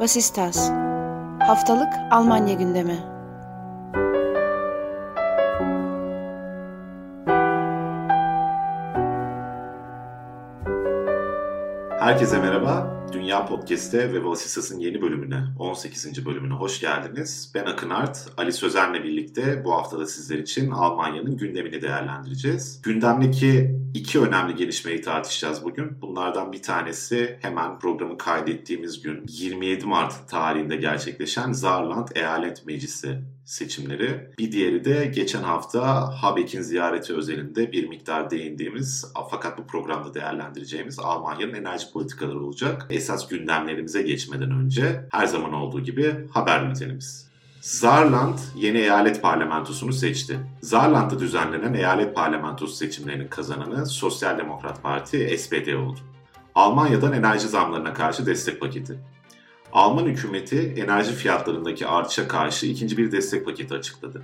Vasistas 0.00 0.70
Haftalık 1.38 1.92
Almanya 2.10 2.54
gündemi 2.54 2.98
Herkese 12.00 12.38
merhaba. 12.38 12.99
Dünya 13.12 13.46
Podcast'te 13.46 14.12
ve 14.12 14.24
Vasistas'ın 14.24 14.78
yeni 14.78 15.02
bölümüne, 15.02 15.44
18. 15.58 16.26
bölümüne 16.26 16.54
hoş 16.54 16.80
geldiniz. 16.80 17.52
Ben 17.54 17.64
Akın 17.64 17.90
Art, 17.90 18.28
Ali 18.36 18.52
Sözen'le 18.52 18.94
birlikte 18.94 19.64
bu 19.64 19.72
haftada 19.72 20.06
sizler 20.06 20.38
için 20.38 20.70
Almanya'nın 20.70 21.36
gündemini 21.36 21.82
değerlendireceğiz. 21.82 22.82
Gündemdeki 22.82 23.80
iki 23.94 24.20
önemli 24.20 24.54
gelişmeyi 24.54 25.00
tartışacağız 25.00 25.64
bugün. 25.64 26.02
Bunlardan 26.02 26.52
bir 26.52 26.62
tanesi 26.62 27.38
hemen 27.42 27.78
programı 27.78 28.18
kaydettiğimiz 28.18 29.02
gün 29.02 29.24
27 29.28 29.86
Mart 29.86 30.28
tarihinde 30.28 30.76
gerçekleşen 30.76 31.52
Saarland 31.52 32.08
Eyalet 32.14 32.66
Meclisi 32.66 33.18
seçimleri. 33.50 34.30
Bir 34.38 34.52
diğeri 34.52 34.84
de 34.84 35.12
geçen 35.14 35.42
hafta 35.42 36.10
Habeck'in 36.22 36.62
ziyareti 36.62 37.14
özelinde 37.14 37.72
bir 37.72 37.88
miktar 37.88 38.30
değindiğimiz 38.30 39.12
fakat 39.30 39.58
bu 39.58 39.66
programda 39.66 40.14
değerlendireceğimiz 40.14 40.98
Almanya'nın 40.98 41.54
enerji 41.54 41.92
politikaları 41.92 42.44
olacak. 42.44 42.86
Esas 43.00 43.28
gündemlerimize 43.28 44.02
geçmeden 44.02 44.50
önce 44.50 45.06
her 45.10 45.26
zaman 45.26 45.52
olduğu 45.52 45.80
gibi 45.80 46.26
haber 46.30 46.70
bültenimiz. 46.70 47.30
Saarland 47.60 48.38
yeni 48.56 48.78
eyalet 48.78 49.22
parlamentosunu 49.22 49.92
seçti. 49.92 50.40
Saarland'da 50.62 51.18
düzenlenen 51.18 51.74
eyalet 51.74 52.14
parlamentosu 52.14 52.74
seçimlerinin 52.74 53.28
kazananı 53.28 53.86
Sosyal 53.86 54.38
Demokrat 54.38 54.82
Parti 54.82 55.38
SPD 55.38 55.74
oldu. 55.74 55.98
Almanya'dan 56.54 57.12
enerji 57.12 57.48
zamlarına 57.48 57.92
karşı 57.94 58.26
destek 58.26 58.60
paketi. 58.60 58.98
Alman 59.72 60.06
hükümeti 60.06 60.74
enerji 60.76 61.12
fiyatlarındaki 61.12 61.86
artışa 61.86 62.28
karşı 62.28 62.66
ikinci 62.66 62.96
bir 62.96 63.12
destek 63.12 63.44
paketi 63.44 63.74
açıkladı. 63.74 64.22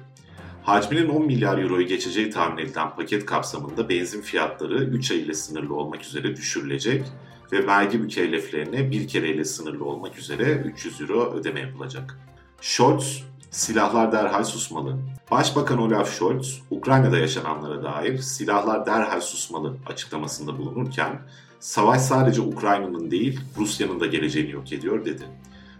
Hacminin 0.62 1.08
10 1.08 1.26
milyar 1.26 1.58
euroyu 1.58 1.86
geçeceği 1.86 2.30
tahmin 2.30 2.62
edilen 2.62 2.94
paket 2.96 3.26
kapsamında 3.26 3.88
benzin 3.88 4.22
fiyatları 4.22 4.84
3 4.84 5.10
ay 5.10 5.18
ile 5.18 5.34
sınırlı 5.34 5.74
olmak 5.74 6.04
üzere 6.04 6.36
düşürülecek 6.36 7.04
ve 7.52 7.66
vergi 7.66 7.98
mükelleflerine 7.98 8.90
bir 8.90 9.08
kereyle 9.08 9.44
sınırlı 9.44 9.84
olmak 9.84 10.18
üzere 10.18 10.52
300 10.52 11.00
euro 11.00 11.32
ödeme 11.32 11.60
yapılacak. 11.60 12.18
Scholz, 12.60 13.24
silahlar 13.50 14.12
derhal 14.12 14.44
susmalı. 14.44 14.96
Başbakan 15.30 15.78
Olaf 15.78 16.18
Scholz, 16.18 16.62
Ukrayna'da 16.70 17.18
yaşananlara 17.18 17.82
dair 17.82 18.18
silahlar 18.18 18.86
derhal 18.86 19.20
susmalı 19.20 19.76
açıklamasında 19.86 20.58
bulunurken, 20.58 21.20
savaş 21.60 22.00
sadece 22.00 22.40
Ukrayna'nın 22.40 23.10
değil 23.10 23.40
Rusya'nın 23.58 24.00
da 24.00 24.06
geleceğini 24.06 24.50
yok 24.50 24.72
ediyor 24.72 25.04
dedi. 25.04 25.22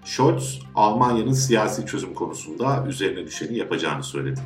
Scholz, 0.05 0.61
Almanya'nın 0.75 1.33
siyasi 1.33 1.87
çözüm 1.87 2.14
konusunda 2.14 2.84
üzerine 2.89 3.27
düşeni 3.27 3.59
yapacağını 3.59 4.03
söyledi. 4.03 4.41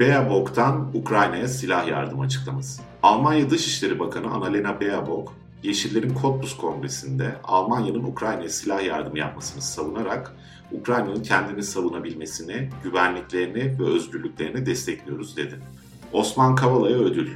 Baerbock'tan 0.00 0.90
Ukrayna'ya 0.94 1.48
silah 1.48 1.88
yardım 1.88 2.20
açıklaması. 2.20 2.82
Almanya 3.02 3.50
Dışişleri 3.50 3.98
Bakanı 3.98 4.30
Annalena 4.30 4.80
Baerbock, 4.80 5.32
Yeşillerin 5.62 6.14
Cottbus 6.22 6.56
Kongresi'nde 6.56 7.36
Almanya'nın 7.44 8.04
Ukrayna'ya 8.04 8.48
silah 8.48 8.84
yardımı 8.84 9.18
yapmasını 9.18 9.62
savunarak 9.62 10.36
Ukrayna'nın 10.72 11.22
kendini 11.22 11.62
savunabilmesini, 11.62 12.70
güvenliklerini 12.84 13.78
ve 13.78 13.84
özgürlüklerini 13.84 14.66
destekliyoruz 14.66 15.36
dedi. 15.36 15.60
Osman 16.12 16.54
Kavala'ya 16.54 16.96
ödül. 16.96 17.30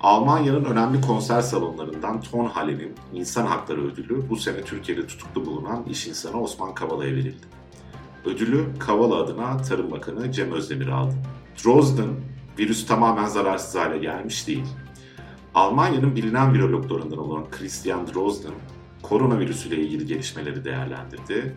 Almanya'nın 0.00 0.64
önemli 0.64 1.00
konser 1.00 1.40
salonlarından 1.40 2.20
Tonhalle'nin 2.20 2.94
İnsan 3.12 3.46
Hakları 3.46 3.86
Ödülü 3.86 4.28
bu 4.30 4.36
sene 4.36 4.62
Türkiye'de 4.62 5.06
tutuklu 5.06 5.46
bulunan 5.46 5.84
iş 5.90 6.06
insanı 6.06 6.42
Osman 6.42 6.74
Kavala'ya 6.74 7.12
verildi. 7.12 7.46
Ödülü 8.24 8.78
Kavala 8.78 9.14
adına 9.14 9.62
Tarım 9.62 9.90
Bakanı 9.90 10.32
Cem 10.32 10.52
Özdemir 10.52 10.88
aldı. 10.88 11.14
Drozden, 11.64 12.10
virüs 12.58 12.86
tamamen 12.86 13.26
zararsız 13.26 13.74
hale 13.74 13.98
gelmiş 13.98 14.48
değil. 14.48 14.64
Almanya'nın 15.54 16.16
bilinen 16.16 16.54
virologlarından 16.54 17.18
olan 17.18 17.50
Christian 17.50 18.06
Drozden, 18.06 18.54
koronavirüsüyle 19.02 19.76
ilgili 19.76 20.06
gelişmeleri 20.06 20.64
değerlendirdi. 20.64 21.56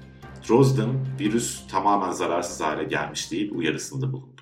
Drozden, 0.50 0.90
virüs 1.20 1.68
tamamen 1.68 2.12
zararsız 2.12 2.62
hale 2.62 2.84
gelmiş 2.84 3.32
değil 3.32 3.52
uyarısında 3.56 4.14
bulundu. 4.14 4.42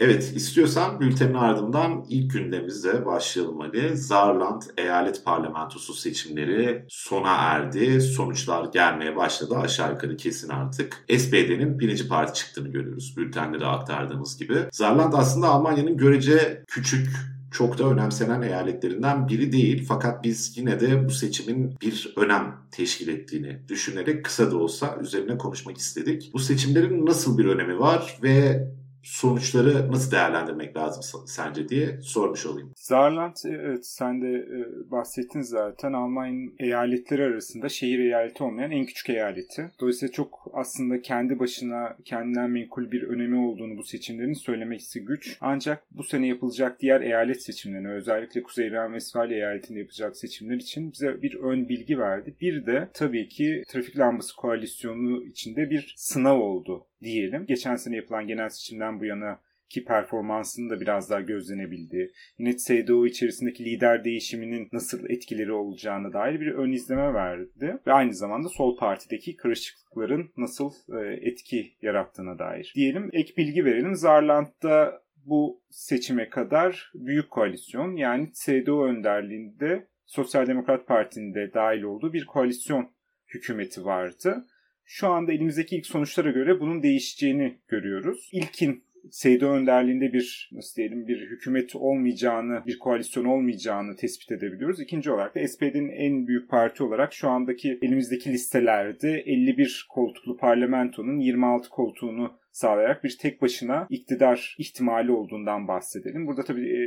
Evet, 0.00 0.32
istiyorsan 0.36 1.00
bültenin 1.00 1.34
ardından 1.34 2.04
ilk 2.08 2.32
gündemimizle 2.32 3.06
başlayalım 3.06 3.60
Ali. 3.60 3.96
Saarland 3.96 4.62
Eyalet 4.78 5.24
Parlamentosu 5.24 5.94
seçimleri 5.94 6.84
sona 6.88 7.32
erdi. 7.32 8.00
Sonuçlar 8.00 8.64
gelmeye 8.72 9.16
başladı. 9.16 9.56
Aşağı 9.56 9.92
yukarı 9.92 10.16
kesin 10.16 10.48
artık. 10.48 11.04
SPD'nin 11.18 11.78
birinci 11.78 12.08
parti 12.08 12.34
çıktığını 12.34 12.68
görüyoruz. 12.68 13.16
Bültende 13.16 13.60
de 13.60 13.66
aktardığımız 13.66 14.38
gibi. 14.38 14.56
Saarland 14.72 15.12
aslında 15.12 15.48
Almanya'nın 15.48 15.96
görece 15.96 16.64
küçük 16.68 17.08
çok 17.52 17.78
da 17.78 17.84
önemsenen 17.84 18.42
eyaletlerinden 18.42 19.28
biri 19.28 19.52
değil. 19.52 19.84
Fakat 19.88 20.24
biz 20.24 20.52
yine 20.56 20.80
de 20.80 21.08
bu 21.08 21.10
seçimin 21.10 21.74
bir 21.80 22.12
önem 22.16 22.56
teşkil 22.70 23.08
ettiğini 23.08 23.58
düşünerek 23.68 24.24
kısa 24.24 24.50
da 24.50 24.56
olsa 24.56 24.98
üzerine 25.00 25.38
konuşmak 25.38 25.78
istedik. 25.78 26.30
Bu 26.34 26.38
seçimlerin 26.38 27.06
nasıl 27.06 27.38
bir 27.38 27.44
önemi 27.44 27.78
var 27.78 28.18
ve 28.22 28.66
sonuçları 29.02 29.92
nasıl 29.92 30.10
değerlendirmek 30.10 30.76
lazım 30.76 31.24
sence 31.26 31.68
diye 31.68 32.00
sormuş 32.02 32.46
olayım. 32.46 32.72
Saarland 32.76 33.36
evet 33.44 33.86
sen 33.86 34.22
de 34.22 34.28
e, 34.28 34.90
bahsettin 34.90 35.40
zaten 35.40 35.92
Almanya'nın 35.92 36.54
eyaletleri 36.58 37.22
arasında 37.22 37.68
şehir 37.68 37.98
eyaleti 37.98 38.42
olmayan 38.42 38.70
en 38.70 38.86
küçük 38.86 39.10
eyaleti. 39.10 39.70
Dolayısıyla 39.80 40.12
çok 40.12 40.50
aslında 40.52 41.02
kendi 41.02 41.38
başına 41.38 41.96
kendinden 42.04 42.50
menkul 42.50 42.90
bir 42.90 43.02
önemi 43.02 43.38
olduğunu 43.46 43.76
bu 43.76 43.84
seçimlerin 43.84 44.32
söylemesi 44.32 45.04
güç. 45.04 45.36
Ancak 45.40 45.84
bu 45.90 46.02
sene 46.02 46.26
yapılacak 46.26 46.80
diğer 46.80 47.00
eyalet 47.00 47.42
seçimlerine 47.42 47.92
özellikle 47.92 48.42
Kuzey 48.42 48.70
Ren-Vesfalya 48.70 49.36
eyaletinde 49.36 49.78
yapılacak 49.78 50.16
seçimler 50.16 50.56
için 50.56 50.92
bize 50.92 51.22
bir 51.22 51.34
ön 51.34 51.68
bilgi 51.68 51.98
verdi. 51.98 52.36
Bir 52.40 52.66
de 52.66 52.88
tabii 52.94 53.28
ki 53.28 53.62
trafik 53.68 53.98
lambası 53.98 54.36
koalisyonu 54.36 55.24
içinde 55.24 55.70
bir 55.70 55.94
sınav 55.96 56.40
oldu 56.40 56.86
diyelim. 57.02 57.46
Geçen 57.46 57.76
sene 57.76 57.96
yapılan 57.96 58.26
genel 58.26 58.48
seçimden 58.48 59.00
bu 59.00 59.04
yana 59.04 59.40
ki 59.72 59.84
performansının 59.84 60.70
da 60.70 60.80
biraz 60.80 61.10
daha 61.10 61.20
gözlenebildiği, 61.20 62.12
yine 62.38 62.56
CDU 62.56 63.06
içerisindeki 63.06 63.64
lider 63.64 64.04
değişiminin 64.04 64.68
nasıl 64.72 65.10
etkileri 65.10 65.52
olacağına 65.52 66.12
dair 66.12 66.40
bir 66.40 66.52
ön 66.52 66.72
izleme 66.72 67.14
verdi. 67.14 67.78
Ve 67.86 67.92
aynı 67.92 68.14
zamanda 68.14 68.48
sol 68.48 68.76
partideki 68.76 69.36
karışıklıkların 69.36 70.30
nasıl 70.36 70.72
e, 70.98 71.28
etki 71.30 71.72
yarattığına 71.82 72.38
dair. 72.38 72.72
Diyelim 72.76 73.10
ek 73.12 73.32
bilgi 73.36 73.64
verelim. 73.64 73.94
Zarland'da 73.94 75.02
bu 75.26 75.62
seçime 75.70 76.28
kadar 76.28 76.90
büyük 76.94 77.30
koalisyon 77.30 77.96
yani 77.96 78.28
CDU 78.44 78.84
önderliğinde 78.84 79.86
Sosyal 80.06 80.46
Demokrat 80.46 80.86
Parti'nin 80.86 81.34
de 81.34 81.54
dahil 81.54 81.82
olduğu 81.82 82.12
bir 82.12 82.26
koalisyon 82.26 82.90
hükümeti 83.34 83.84
vardı. 83.84 84.46
Şu 84.94 85.08
anda 85.08 85.32
elimizdeki 85.32 85.76
ilk 85.76 85.86
sonuçlara 85.86 86.30
göre 86.30 86.60
bunun 86.60 86.82
değişeceğini 86.82 87.58
görüyoruz. 87.68 88.30
İlkin 88.32 88.84
Seydo 89.10 89.46
önderliğinde 89.46 90.12
bir 90.12 90.50
nasıl 90.52 90.76
diyelim 90.76 91.08
bir 91.08 91.30
hükümet 91.30 91.76
olmayacağını, 91.76 92.62
bir 92.66 92.78
koalisyon 92.78 93.24
olmayacağını 93.24 93.96
tespit 93.96 94.32
edebiliyoruz. 94.32 94.80
İkinci 94.80 95.10
olarak 95.10 95.34
da 95.34 95.48
SPD'nin 95.48 95.88
en 95.88 96.26
büyük 96.26 96.50
parti 96.50 96.82
olarak 96.82 97.12
şu 97.12 97.28
andaki 97.28 97.78
elimizdeki 97.82 98.32
listelerde 98.32 99.10
51 99.26 99.86
koltuklu 99.90 100.36
parlamentonun 100.36 101.18
26 101.18 101.68
koltuğunu 101.68 102.32
sağlayarak 102.50 103.04
bir 103.04 103.18
tek 103.20 103.42
başına 103.42 103.86
iktidar 103.90 104.56
ihtimali 104.58 105.12
olduğundan 105.12 105.68
bahsedelim. 105.68 106.26
Burada 106.26 106.44
tabii 106.44 106.68
e, 106.68 106.82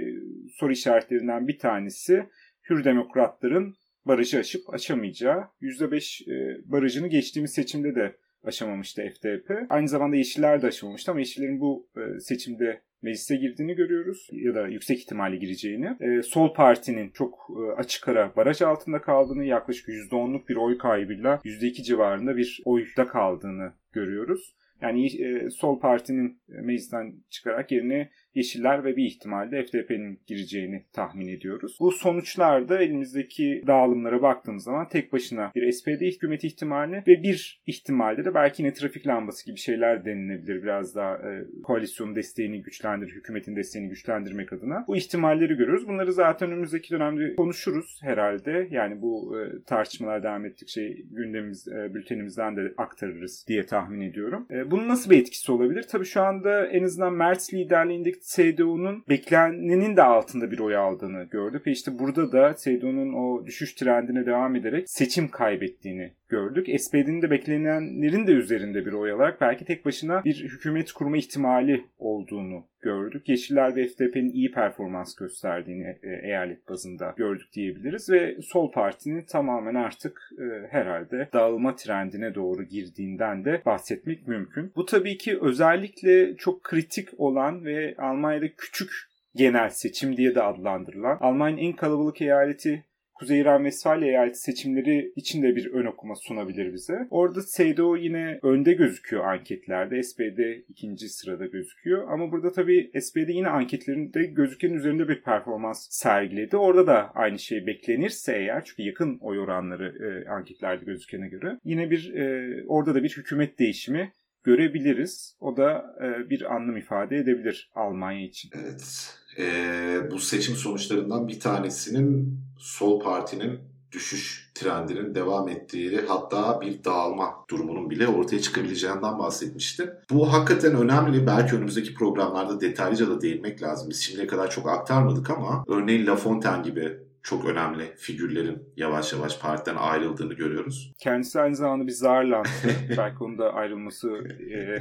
soru 0.53 0.71
işaretlerinden 0.71 1.47
bir 1.47 1.59
tanesi 1.59 2.25
Hür 2.69 2.83
Demokratların 2.83 3.75
barajı 4.05 4.39
aşıp 4.39 4.73
açamayacağı. 4.73 5.43
%5 5.61 6.31
e, 6.31 6.61
barajını 6.71 7.07
geçtiğimiz 7.07 7.53
seçimde 7.53 7.95
de 7.95 8.15
aşamamıştı 8.43 9.13
FDP. 9.13 9.51
Aynı 9.69 9.87
zamanda 9.87 10.15
Yeşiller 10.15 10.61
de 10.61 10.67
aşamamıştı 10.67 11.11
ama 11.11 11.19
Yeşillerin 11.19 11.59
bu 11.59 11.89
e, 11.97 12.19
seçimde 12.19 12.81
meclise 13.01 13.35
girdiğini 13.35 13.75
görüyoruz 13.75 14.27
ya 14.31 14.55
da 14.55 14.67
yüksek 14.67 14.99
ihtimalle 14.99 15.35
gireceğini. 15.35 15.97
E, 15.99 16.21
Sol 16.21 16.53
Parti'nin 16.53 17.09
çok 17.09 17.47
açık 17.77 18.07
ara 18.07 18.35
baraj 18.35 18.61
altında 18.61 19.01
kaldığını 19.01 19.45
yaklaşık 19.45 19.87
%10'luk 19.87 20.47
bir 20.47 20.55
oy 20.55 20.77
kaybıyla 20.77 21.41
%2 21.45 21.83
civarında 21.83 22.37
bir 22.37 22.61
oyda 22.65 23.07
kaldığını 23.07 23.73
görüyoruz. 23.91 24.55
Yani 24.81 25.09
Sol 25.51 25.79
Parti'nin 25.79 26.41
meclisten 26.47 27.13
çıkarak 27.29 27.71
yerine 27.71 28.09
Yeşiller 28.35 28.83
ve 28.83 28.95
bir 28.95 29.05
ihtimalle 29.05 29.63
FDP'nin 29.63 30.19
gireceğini 30.27 30.83
tahmin 30.93 31.27
ediyoruz. 31.27 31.77
Bu 31.79 31.91
sonuçlarda 31.91 32.81
elimizdeki 32.81 33.63
dağılımlara 33.67 34.21
baktığımız 34.21 34.63
zaman 34.63 34.87
tek 34.89 35.13
başına 35.13 35.51
bir 35.55 35.71
SPD 35.71 36.01
hükümeti 36.01 36.47
ihtimali 36.47 37.03
ve 37.07 37.23
bir 37.23 37.61
ihtimalde 37.67 38.25
de 38.25 38.33
belki 38.33 38.63
yine 38.63 38.73
trafik 38.73 39.07
lambası 39.07 39.45
gibi 39.45 39.57
şeyler 39.57 40.05
denilebilir. 40.05 40.63
Biraz 40.63 40.95
daha 40.95 41.15
e, 41.15 41.45
koalisyon 41.63 42.15
desteğini 42.15 42.61
güçlendir, 42.61 43.07
hükümetin 43.07 43.55
desteğini 43.55 43.89
güçlendirmek 43.89 44.53
adına. 44.53 44.85
Bu 44.87 44.95
ihtimalleri 44.95 45.55
görüyoruz. 45.55 45.87
Bunları 45.87 46.13
zaten 46.13 46.51
önümüzdeki 46.51 46.91
dönemde 46.91 47.35
konuşuruz 47.35 47.99
herhalde. 48.01 48.67
Yani 48.71 49.01
bu 49.01 49.39
e, 49.39 49.63
tartışmalar 49.63 50.23
devam 50.23 50.45
ettikçe 50.45 50.95
gündemimiz, 51.11 51.67
e, 51.67 51.93
bültenimizden 51.93 52.55
de 52.55 52.73
aktarırız 52.77 53.45
diye 53.47 53.65
tahmin 53.65 54.01
ediyorum. 54.01 54.47
E, 54.51 54.71
bunun 54.71 54.87
nasıl 54.87 55.11
bir 55.11 55.19
etkisi 55.19 55.51
olabilir? 55.51 55.85
Tabii 55.91 56.05
şu 56.05 56.21
anda 56.21 56.67
en 56.67 56.83
azından 56.83 57.13
Merz 57.13 57.53
liderliğindeki 57.53 58.24
CDU'nun 58.33 59.03
beklenenin 59.09 59.97
de 59.97 60.03
altında 60.03 60.51
bir 60.51 60.59
oy 60.59 60.75
aldığını 60.75 61.23
gördük. 61.23 61.67
Ve 61.67 61.71
işte 61.71 61.99
burada 61.99 62.31
da 62.31 62.55
CDU'nun 62.63 63.13
o 63.13 63.45
düşüş 63.45 63.73
trendine 63.73 64.25
devam 64.25 64.55
ederek 64.55 64.89
seçim 64.89 65.27
kaybettiğini 65.27 66.13
gördük. 66.29 66.81
SPD'nin 66.81 67.21
de 67.21 67.29
beklenenlerin 67.29 68.27
de 68.27 68.31
üzerinde 68.31 68.85
bir 68.85 68.93
oy 68.93 69.11
alarak 69.11 69.41
belki 69.41 69.65
tek 69.65 69.85
başına 69.85 70.23
bir 70.23 70.35
hükümet 70.35 70.91
kurma 70.91 71.17
ihtimali 71.17 71.85
olduğunu 71.97 72.65
gördük. 72.81 73.29
Yeşiller 73.29 73.75
ve 73.75 73.87
FDP'nin 73.87 74.31
iyi 74.31 74.51
performans 74.51 75.15
gösterdiğini 75.15 75.97
e, 76.03 76.27
eyalet 76.27 76.69
bazında 76.69 77.13
gördük 77.17 77.53
diyebiliriz 77.53 78.09
ve 78.09 78.37
Sol 78.41 78.71
Parti'nin 78.71 79.21
tamamen 79.21 79.75
artık 79.75 80.21
e, 80.39 80.67
herhalde 80.67 81.29
dağılma 81.33 81.75
trendine 81.75 82.35
doğru 82.35 82.63
girdiğinden 82.63 83.45
de 83.45 83.61
bahsetmek 83.65 84.27
mümkün. 84.27 84.71
Bu 84.75 84.85
tabii 84.85 85.17
ki 85.17 85.39
özellikle 85.41 86.35
çok 86.35 86.63
kritik 86.63 87.09
olan 87.17 87.65
ve 87.65 87.95
Almanya'da 87.97 88.47
küçük 88.57 88.91
genel 89.35 89.69
seçim 89.69 90.17
diye 90.17 90.35
de 90.35 90.41
adlandırılan 90.41 91.17
Almanya'nın 91.21 91.61
en 91.61 91.73
kalabalık 91.73 92.21
eyaleti 92.21 92.83
Kuzey 93.15 93.39
İran 93.39 93.65
Vesfalya 93.65 94.07
eyaleti 94.07 94.39
seçimleri 94.39 95.13
için 95.15 95.43
de 95.43 95.55
bir 95.55 95.71
ön 95.73 95.85
okuma 95.85 96.15
sunabilir 96.15 96.73
bize. 96.73 97.07
Orada 97.09 97.39
CDU 97.55 97.97
yine 97.97 98.39
önde 98.43 98.73
gözüküyor 98.73 99.23
anketlerde. 99.23 100.03
SPD 100.03 100.39
ikinci 100.69 101.09
sırada 101.09 101.45
gözüküyor. 101.45 102.11
Ama 102.11 102.31
burada 102.31 102.51
tabii 102.51 102.91
SPD 103.01 103.29
yine 103.29 103.47
anketlerinde 103.47 104.25
gözükenin 104.25 104.73
üzerinde 104.73 105.07
bir 105.07 105.21
performans 105.21 105.87
sergiledi. 105.89 106.57
Orada 106.57 106.87
da 106.87 107.11
aynı 107.15 107.39
şey 107.39 107.67
beklenirse 107.67 108.35
eğer 108.37 108.63
çünkü 108.65 108.83
yakın 108.83 109.17
oy 109.21 109.39
oranları 109.39 109.93
e, 110.05 110.29
anketlerde 110.29 110.85
gözükene 110.85 111.27
göre 111.27 111.59
yine 111.63 111.89
bir 111.91 112.13
e, 112.13 112.63
orada 112.67 112.95
da 112.95 113.03
bir 113.03 113.17
hükümet 113.17 113.59
değişimi 113.59 114.11
görebiliriz. 114.45 115.35
O 115.39 115.57
da 115.57 115.95
e, 116.01 116.29
bir 116.29 116.55
anlam 116.55 116.77
ifade 116.77 117.17
edebilir 117.17 117.71
Almanya 117.75 118.25
için. 118.25 118.49
Evet. 118.53 119.13
E, 119.37 120.11
bu 120.11 120.19
seçim 120.19 120.55
sonuçlarından 120.55 121.27
bir 121.27 121.39
tanesinin 121.39 122.39
Sol 122.57 122.99
Parti'nin 122.99 123.59
düşüş 123.91 124.51
trendinin 124.55 125.15
devam 125.15 125.49
ettiği 125.49 126.01
hatta 126.07 126.61
bir 126.61 126.83
dağılma 126.83 127.45
durumunun 127.49 127.89
bile 127.89 128.07
ortaya 128.07 128.41
çıkabileceğinden 128.41 129.19
bahsetmişti. 129.19 129.93
Bu 130.11 130.33
hakikaten 130.33 130.75
önemli. 130.75 131.27
Belki 131.27 131.55
önümüzdeki 131.55 131.93
programlarda 131.93 132.61
detaylıca 132.61 133.09
da 133.09 133.21
değinmek 133.21 133.61
lazım. 133.61 133.89
Biz 133.89 134.01
şimdiye 134.01 134.27
kadar 134.27 134.49
çok 134.49 134.69
aktarmadık 134.69 135.29
ama 135.29 135.63
örneğin 135.67 136.07
La 136.07 136.15
Fontaine 136.15 136.63
gibi 136.63 136.97
çok 137.25 137.45
önemli 137.45 137.93
figürlerin 137.97 138.63
yavaş 138.77 139.13
yavaş 139.13 139.39
partiden 139.39 139.75
ayrıldığını 139.75 140.33
görüyoruz. 140.33 140.93
Kendisi 140.99 141.41
aynı 141.41 141.55
zamanda 141.55 141.87
bir 141.87 141.91
zarlandı. 141.91 142.49
Belki 142.97 143.23
onun 143.23 143.37
da 143.37 143.53
ayrılması 143.53 144.09
e, 144.53 144.79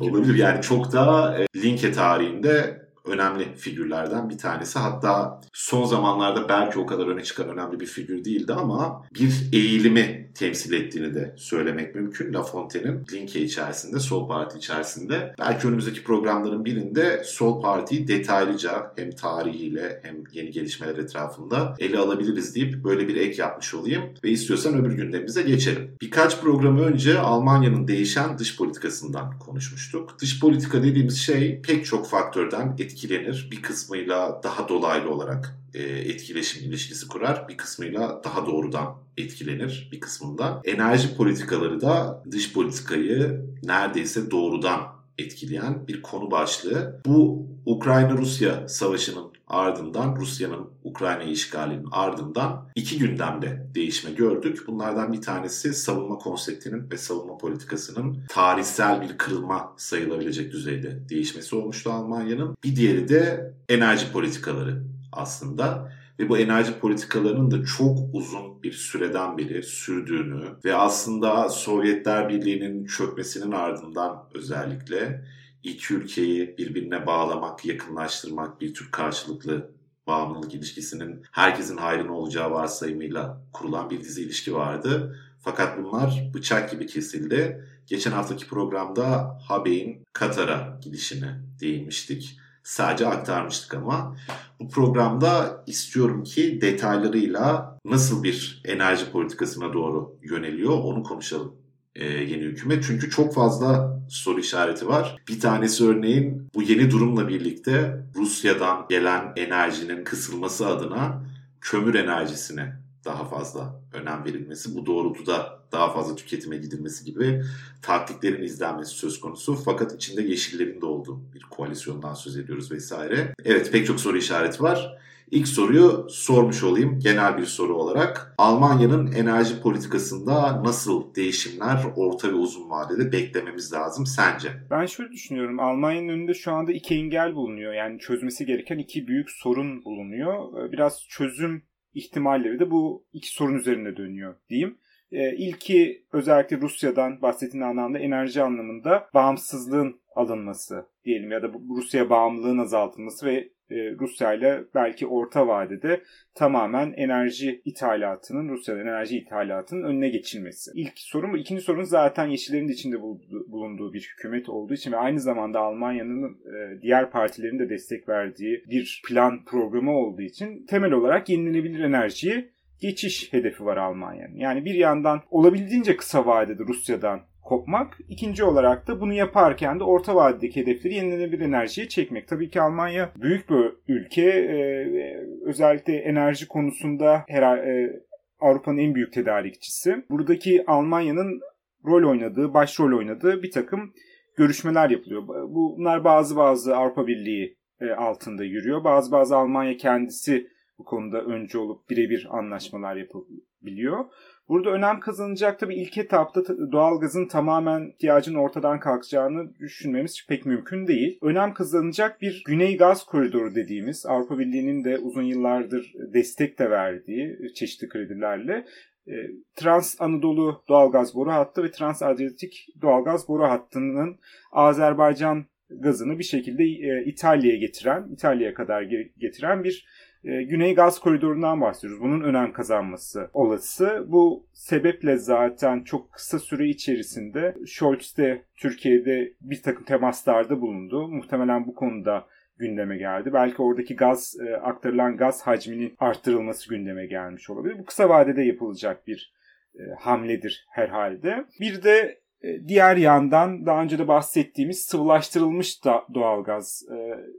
olabilir. 0.00 0.34
Yani 0.34 0.62
çok 0.62 0.92
da 0.92 1.36
e, 1.38 1.46
Linke 1.62 1.92
tarihinde 1.92 2.86
önemli 3.04 3.54
figürlerden 3.54 4.30
bir 4.30 4.38
tanesi. 4.38 4.78
Hatta 4.78 5.40
son 5.52 5.84
zamanlarda 5.84 6.48
belki 6.48 6.78
o 6.78 6.86
kadar 6.86 7.06
öne 7.06 7.22
çıkan 7.22 7.48
önemli 7.48 7.80
bir 7.80 7.86
figür 7.86 8.24
değildi 8.24 8.52
ama 8.52 9.02
bir 9.14 9.48
eğilimi 9.52 10.29
temsil 10.40 10.72
ettiğini 10.72 11.14
de 11.14 11.34
söylemek 11.36 11.94
mümkün. 11.94 12.34
La 12.34 12.42
Fontaine'in 12.42 13.04
Linke 13.12 13.40
içerisinde, 13.40 14.00
Sol 14.00 14.28
Parti 14.28 14.58
içerisinde. 14.58 15.34
Belki 15.38 15.68
önümüzdeki 15.68 16.04
programların 16.04 16.64
birinde 16.64 17.22
Sol 17.24 17.62
Parti'yi 17.62 18.08
detaylıca 18.08 18.92
hem 18.96 19.10
tarihiyle 19.10 20.00
hem 20.02 20.16
yeni 20.32 20.50
gelişmeler 20.50 20.96
etrafında 20.96 21.74
ele 21.78 21.98
alabiliriz 21.98 22.54
deyip 22.54 22.84
böyle 22.84 23.08
bir 23.08 23.16
ek 23.16 23.42
yapmış 23.42 23.74
olayım. 23.74 24.02
Ve 24.24 24.30
istiyorsan 24.30 24.74
öbür 24.74 24.92
gündemimize 24.92 25.42
geçelim. 25.42 25.96
Birkaç 26.00 26.40
program 26.40 26.78
önce 26.78 27.18
Almanya'nın 27.18 27.88
değişen 27.88 28.38
dış 28.38 28.56
politikasından 28.56 29.38
konuşmuştuk. 29.38 30.16
Dış 30.20 30.40
politika 30.40 30.82
dediğimiz 30.82 31.18
şey 31.18 31.62
pek 31.62 31.86
çok 31.86 32.08
faktörden 32.08 32.76
etkilenir. 32.78 33.48
Bir 33.52 33.62
kısmıyla 33.62 34.40
daha 34.44 34.68
dolaylı 34.68 35.10
olarak 35.10 35.59
e, 35.74 35.82
etkileşim 35.82 36.64
ilişkisi 36.64 37.08
kurar. 37.08 37.48
Bir 37.48 37.56
kısmıyla 37.56 38.20
daha 38.24 38.46
doğrudan 38.46 38.96
etkilenir 39.16 39.88
bir 39.92 40.00
kısmında. 40.00 40.62
Enerji 40.64 41.16
politikaları 41.16 41.80
da 41.80 42.24
dış 42.30 42.52
politikayı 42.52 43.44
neredeyse 43.62 44.30
doğrudan 44.30 44.80
etkileyen 45.18 45.88
bir 45.88 46.02
konu 46.02 46.30
başlığı. 46.30 47.00
Bu 47.06 47.46
Ukrayna-Rusya 47.66 48.68
savaşının 48.68 49.30
ardından 49.46 50.16
Rusya'nın 50.16 50.70
Ukrayna 50.84 51.22
işgalinin 51.22 51.88
ardından 51.92 52.68
iki 52.74 52.98
gündemde 52.98 53.66
değişme 53.74 54.10
gördük. 54.10 54.64
Bunlardan 54.66 55.12
bir 55.12 55.20
tanesi 55.20 55.74
savunma 55.74 56.18
konseptinin 56.18 56.90
ve 56.90 56.96
savunma 56.96 57.38
politikasının 57.38 58.18
tarihsel 58.28 59.02
bir 59.02 59.18
kırılma 59.18 59.74
sayılabilecek 59.76 60.52
düzeyde 60.52 61.08
değişmesi 61.08 61.56
olmuştu 61.56 61.90
Almanya'nın. 61.90 62.56
Bir 62.64 62.76
diğeri 62.76 63.08
de 63.08 63.54
enerji 63.68 64.12
politikaları 64.12 64.89
aslında 65.12 65.92
ve 66.18 66.28
bu 66.28 66.38
enerji 66.38 66.78
politikalarının 66.78 67.50
da 67.50 67.64
çok 67.64 67.98
uzun 68.12 68.62
bir 68.62 68.72
süreden 68.72 69.38
beri 69.38 69.62
sürdüğünü 69.62 70.44
ve 70.64 70.74
aslında 70.74 71.48
Sovyetler 71.48 72.28
Birliği'nin 72.28 72.86
çökmesinin 72.86 73.52
ardından 73.52 74.28
özellikle 74.34 75.24
iki 75.62 75.94
ülkeyi 75.94 76.58
birbirine 76.58 77.06
bağlamak, 77.06 77.64
yakınlaştırmak, 77.64 78.60
bir 78.60 78.74
tür 78.74 78.90
karşılıklı 78.90 79.70
bağımlılık 80.06 80.54
ilişkisinin 80.54 81.22
herkesin 81.32 81.76
hayrına 81.76 82.12
olacağı 82.12 82.50
varsayımıyla 82.50 83.42
kurulan 83.52 83.90
bir 83.90 84.00
dizi 84.00 84.22
ilişki 84.22 84.54
vardı. 84.54 85.16
Fakat 85.38 85.78
bunlar 85.78 86.30
bıçak 86.34 86.70
gibi 86.70 86.86
kesildi. 86.86 87.64
Geçen 87.86 88.12
haftaki 88.12 88.48
programda 88.48 89.38
Habey'in 89.48 90.02
Katar'a 90.12 90.78
gidişine 90.82 91.40
değinmiştik. 91.60 92.40
Sadece 92.70 93.06
aktarmıştık 93.06 93.74
ama 93.74 94.16
bu 94.60 94.68
programda 94.68 95.64
istiyorum 95.66 96.24
ki 96.24 96.60
detaylarıyla 96.60 97.78
nasıl 97.84 98.22
bir 98.22 98.62
enerji 98.64 99.10
politikasına 99.10 99.72
doğru 99.72 100.16
yöneliyor 100.22 100.72
onu 100.72 101.02
konuşalım 101.02 101.54
e, 101.94 102.04
yeni 102.04 102.42
hükümet. 102.42 102.84
Çünkü 102.86 103.10
çok 103.10 103.34
fazla 103.34 104.00
soru 104.10 104.40
işareti 104.40 104.88
var. 104.88 105.16
Bir 105.28 105.40
tanesi 105.40 105.84
örneğin 105.84 106.48
bu 106.54 106.62
yeni 106.62 106.90
durumla 106.90 107.28
birlikte 107.28 108.04
Rusya'dan 108.14 108.86
gelen 108.88 109.32
enerjinin 109.36 110.04
kısılması 110.04 110.66
adına 110.66 111.24
kömür 111.60 111.94
enerjisine 111.94 112.76
daha 113.04 113.24
fazla 113.24 113.80
önem 113.92 114.24
verilmesi, 114.24 114.74
bu 114.74 114.86
doğrultuda 114.86 115.60
daha 115.72 115.92
fazla 115.92 116.16
tüketime 116.16 116.56
gidilmesi 116.56 117.04
gibi 117.04 117.42
taktiklerin 117.82 118.42
izlenmesi 118.42 118.90
söz 118.90 119.20
konusu. 119.20 119.54
Fakat 119.54 119.94
içinde 119.94 120.22
yeşillerin 120.22 120.80
de 120.80 120.86
olduğu 120.86 121.20
bir 121.34 121.42
koalisyondan 121.42 122.14
söz 122.14 122.36
ediyoruz 122.36 122.72
vesaire. 122.72 123.34
Evet 123.44 123.72
pek 123.72 123.86
çok 123.86 124.00
soru 124.00 124.18
işareti 124.18 124.62
var. 124.62 124.96
İlk 125.30 125.48
soruyu 125.48 126.06
sormuş 126.10 126.62
olayım 126.62 127.00
genel 127.00 127.38
bir 127.38 127.46
soru 127.46 127.74
olarak. 127.74 128.34
Almanya'nın 128.38 129.12
enerji 129.12 129.60
politikasında 129.60 130.64
nasıl 130.64 131.14
değişimler 131.14 131.84
orta 131.96 132.28
ve 132.28 132.34
uzun 132.34 132.70
vadede 132.70 133.12
beklememiz 133.12 133.72
lazım 133.72 134.06
sence? 134.06 134.48
Ben 134.70 134.86
şöyle 134.86 135.12
düşünüyorum. 135.12 135.60
Almanya'nın 135.60 136.08
önünde 136.08 136.34
şu 136.34 136.52
anda 136.52 136.72
iki 136.72 136.94
engel 136.94 137.34
bulunuyor. 137.34 137.74
Yani 137.74 137.98
çözmesi 137.98 138.46
gereken 138.46 138.78
iki 138.78 139.06
büyük 139.06 139.30
sorun 139.30 139.84
bulunuyor. 139.84 140.72
Biraz 140.72 141.04
çözüm 141.08 141.62
ihtimalleri 141.94 142.58
de 142.58 142.70
bu 142.70 143.04
iki 143.12 143.28
sorun 143.28 143.58
üzerine 143.58 143.96
dönüyor 143.96 144.36
diyeyim. 144.48 144.78
E, 145.12 145.36
ilki 145.36 146.04
özellikle 146.12 146.60
Rusya'dan 146.60 147.22
bahsettiğin 147.22 147.64
anlamda 147.64 147.98
enerji 147.98 148.42
anlamında 148.42 149.08
bağımsızlığın 149.14 150.00
alınması 150.14 150.86
diyelim 151.04 151.30
ya 151.30 151.42
da 151.42 151.50
Rusya 151.76 152.10
bağımlılığın 152.10 152.58
azaltılması 152.58 153.26
ve 153.26 153.48
e, 153.70 153.90
Rusya 154.00 154.34
ile 154.34 154.64
belki 154.74 155.06
orta 155.06 155.46
vadede 155.46 156.02
tamamen 156.34 156.92
enerji 156.92 157.62
ithalatının, 157.64 158.48
Rusya'nın 158.48 158.80
enerji 158.80 159.18
ithalatının 159.18 159.82
önüne 159.82 160.08
geçilmesi. 160.08 160.70
İlk 160.74 160.92
sorun 160.96 161.32
bu. 161.32 161.36
İkinci 161.36 161.62
sorun 161.62 161.82
zaten 161.82 162.26
Yeşillerin 162.26 162.68
de 162.68 162.72
içinde 162.72 163.00
bulunduğu 163.48 163.92
bir 163.92 164.12
hükümet 164.12 164.48
olduğu 164.48 164.74
için 164.74 164.92
ve 164.92 164.96
aynı 164.96 165.20
zamanda 165.20 165.60
Almanya'nın 165.60 166.24
e, 166.28 166.82
diğer 166.82 167.10
partilerin 167.10 167.58
de 167.58 167.68
destek 167.70 168.08
verdiği 168.08 168.64
bir 168.70 169.02
plan 169.08 169.44
programı 169.44 169.96
olduğu 169.96 170.22
için 170.22 170.66
temel 170.66 170.92
olarak 170.92 171.28
yenilenebilir 171.28 171.80
enerjiyi 171.80 172.50
geçiş 172.80 173.32
hedefi 173.32 173.64
var 173.64 173.76
Almanya'nın. 173.76 174.36
Yani 174.36 174.64
bir 174.64 174.74
yandan 174.74 175.22
olabildiğince 175.30 175.96
kısa 175.96 176.26
vadede 176.26 176.62
Rusya'dan 176.62 177.20
kopmak. 177.42 177.98
İkinci 178.08 178.44
olarak 178.44 178.88
da 178.88 179.00
bunu 179.00 179.12
yaparken 179.12 179.80
de 179.80 179.84
orta 179.84 180.14
vadedeki 180.14 180.60
hedefleri 180.60 180.94
yenilenebilir 180.94 181.44
enerjiye 181.44 181.88
çekmek. 181.88 182.28
Tabii 182.28 182.50
ki 182.50 182.60
Almanya 182.60 183.12
büyük 183.16 183.50
bir 183.50 183.72
ülke. 183.88 184.22
Ee, 184.22 185.20
özellikle 185.44 185.96
enerji 185.96 186.48
konusunda 186.48 187.24
her, 187.28 187.58
e, 187.58 188.02
Avrupa'nın 188.40 188.78
en 188.78 188.94
büyük 188.94 189.12
tedarikçisi. 189.12 190.04
Buradaki 190.10 190.64
Almanya'nın 190.66 191.40
rol 191.86 192.10
oynadığı, 192.10 192.54
başrol 192.54 192.98
oynadığı 192.98 193.42
bir 193.42 193.50
takım 193.50 193.92
görüşmeler 194.36 194.90
yapılıyor. 194.90 195.22
Bunlar 195.28 196.04
bazı 196.04 196.36
bazı 196.36 196.76
Avrupa 196.76 197.06
Birliği 197.06 197.56
e, 197.80 197.90
altında 197.90 198.44
yürüyor. 198.44 198.84
Bazı 198.84 199.12
bazı 199.12 199.36
Almanya 199.36 199.76
kendisi 199.76 200.46
bu 200.80 200.84
konuda 200.84 201.22
önce 201.22 201.58
olup 201.58 201.90
birebir 201.90 202.28
anlaşmalar 202.30 202.96
yapabiliyor. 202.96 204.04
Burada 204.48 204.70
önem 204.70 205.00
kazanacak 205.00 205.58
tabii 205.58 205.74
ilk 205.74 205.98
etapta 205.98 206.42
doğalgazın 206.72 207.28
tamamen 207.28 207.88
ihtiyacın 207.88 208.34
ortadan 208.34 208.80
kalkacağını 208.80 209.58
düşünmemiz 209.58 210.26
pek 210.28 210.46
mümkün 210.46 210.86
değil. 210.86 211.18
Önem 211.22 211.54
kazanacak 211.54 212.20
bir 212.20 212.42
Güney 212.46 212.76
Gaz 212.76 213.04
Koridoru 213.04 213.54
dediğimiz 213.54 214.06
Avrupa 214.06 214.38
Birliği'nin 214.38 214.84
de 214.84 214.98
uzun 214.98 215.22
yıllardır 215.22 215.92
destek 216.14 216.58
de 216.58 216.70
verdiği 216.70 217.38
çeşitli 217.54 217.88
kredilerle 217.88 218.66
e, 219.06 219.14
Trans 219.56 220.00
Anadolu 220.00 220.64
doğalgaz 220.68 221.14
boru 221.14 221.30
hattı 221.30 221.62
ve 221.62 221.70
Trans 221.70 222.02
Adriyatik 222.02 222.66
doğalgaz 222.82 223.28
boru 223.28 223.42
hattının 223.42 224.18
Azerbaycan 224.52 225.46
gazını 225.70 226.18
bir 226.18 226.24
şekilde 226.24 226.62
e, 226.64 227.04
İtalya'ya 227.06 227.58
getiren, 227.58 228.08
İtalya'ya 228.12 228.54
kadar 228.54 228.82
getiren 229.18 229.64
bir 229.64 229.86
e, 230.24 230.42
Güney 230.42 230.74
Gaz 230.74 231.00
Koridoru'ndan 231.00 231.60
bahsediyoruz. 231.60 232.02
Bunun 232.02 232.20
önem 232.20 232.52
kazanması 232.52 233.30
olası. 233.32 234.04
Bu 234.08 234.46
sebeple 234.52 235.16
zaten 235.16 235.82
çok 235.84 236.12
kısa 236.12 236.38
süre 236.38 236.68
içerisinde 236.68 237.56
Scholz 237.66 238.16
de 238.16 238.42
Türkiye'de 238.56 239.32
bir 239.40 239.62
takım 239.62 239.84
temaslarda 239.84 240.60
bulundu. 240.60 241.08
Muhtemelen 241.08 241.66
bu 241.66 241.74
konuda 241.74 242.26
gündeme 242.58 242.96
geldi. 242.96 243.32
Belki 243.32 243.62
oradaki 243.62 243.96
gaz 243.96 244.36
e, 244.48 244.56
aktarılan 244.56 245.16
gaz 245.16 245.42
hacminin 245.42 245.94
arttırılması 245.98 246.68
gündeme 246.68 247.06
gelmiş 247.06 247.50
olabilir. 247.50 247.78
Bu 247.78 247.84
kısa 247.84 248.08
vadede 248.08 248.42
yapılacak 248.42 249.06
bir 249.06 249.34
e, 249.74 249.82
hamledir 249.98 250.66
herhalde. 250.70 251.44
Bir 251.60 251.82
de 251.82 252.19
diğer 252.68 252.96
yandan 252.96 253.66
daha 253.66 253.82
önce 253.82 253.98
de 253.98 254.08
bahsettiğimiz 254.08 254.82
sıvılaştırılmış 254.82 255.84
da 255.84 256.04
doğalgaz 256.14 256.82
e, 256.90 256.96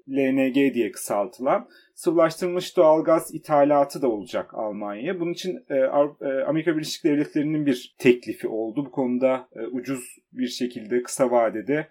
LNG 0.09 0.73
diye 0.73 0.91
kısaltılan 0.91 1.67
sıvılaştırılmış 1.95 2.77
doğalgaz 2.77 3.33
ithalatı 3.35 4.01
da 4.01 4.07
olacak 4.07 4.53
Almanya'ya. 4.53 5.19
Bunun 5.19 5.33
için 5.33 5.65
e, 5.69 5.83
Amerika 6.47 6.75
Birleşik 6.75 7.03
Devletleri'nin 7.03 7.65
bir 7.65 7.95
teklifi 7.97 8.47
oldu. 8.47 8.85
Bu 8.85 8.91
konuda 8.91 9.47
ucuz 9.71 10.17
bir 10.33 10.47
şekilde 10.47 11.03
kısa 11.03 11.31
vadede 11.31 11.87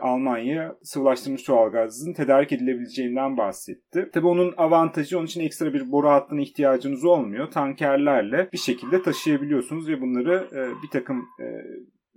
Almanya 0.00 0.76
sıvılaştırılmış 0.82 1.48
doğalgazın 1.48 2.12
tedarik 2.12 2.52
edilebileceğinden 2.52 3.36
bahsetti. 3.36 4.10
Tabi 4.12 4.26
onun 4.26 4.54
avantajı 4.56 5.18
onun 5.18 5.26
için 5.26 5.40
ekstra 5.40 5.74
bir 5.74 5.92
boru 5.92 6.08
hattına 6.08 6.40
ihtiyacınız 6.40 7.04
olmuyor. 7.04 7.50
Tankerlerle 7.50 8.48
bir 8.52 8.58
şekilde 8.58 9.02
taşıyabiliyorsunuz 9.02 9.88
ve 9.88 10.00
bunları 10.00 10.48
bir 10.82 10.90
takım 10.90 11.28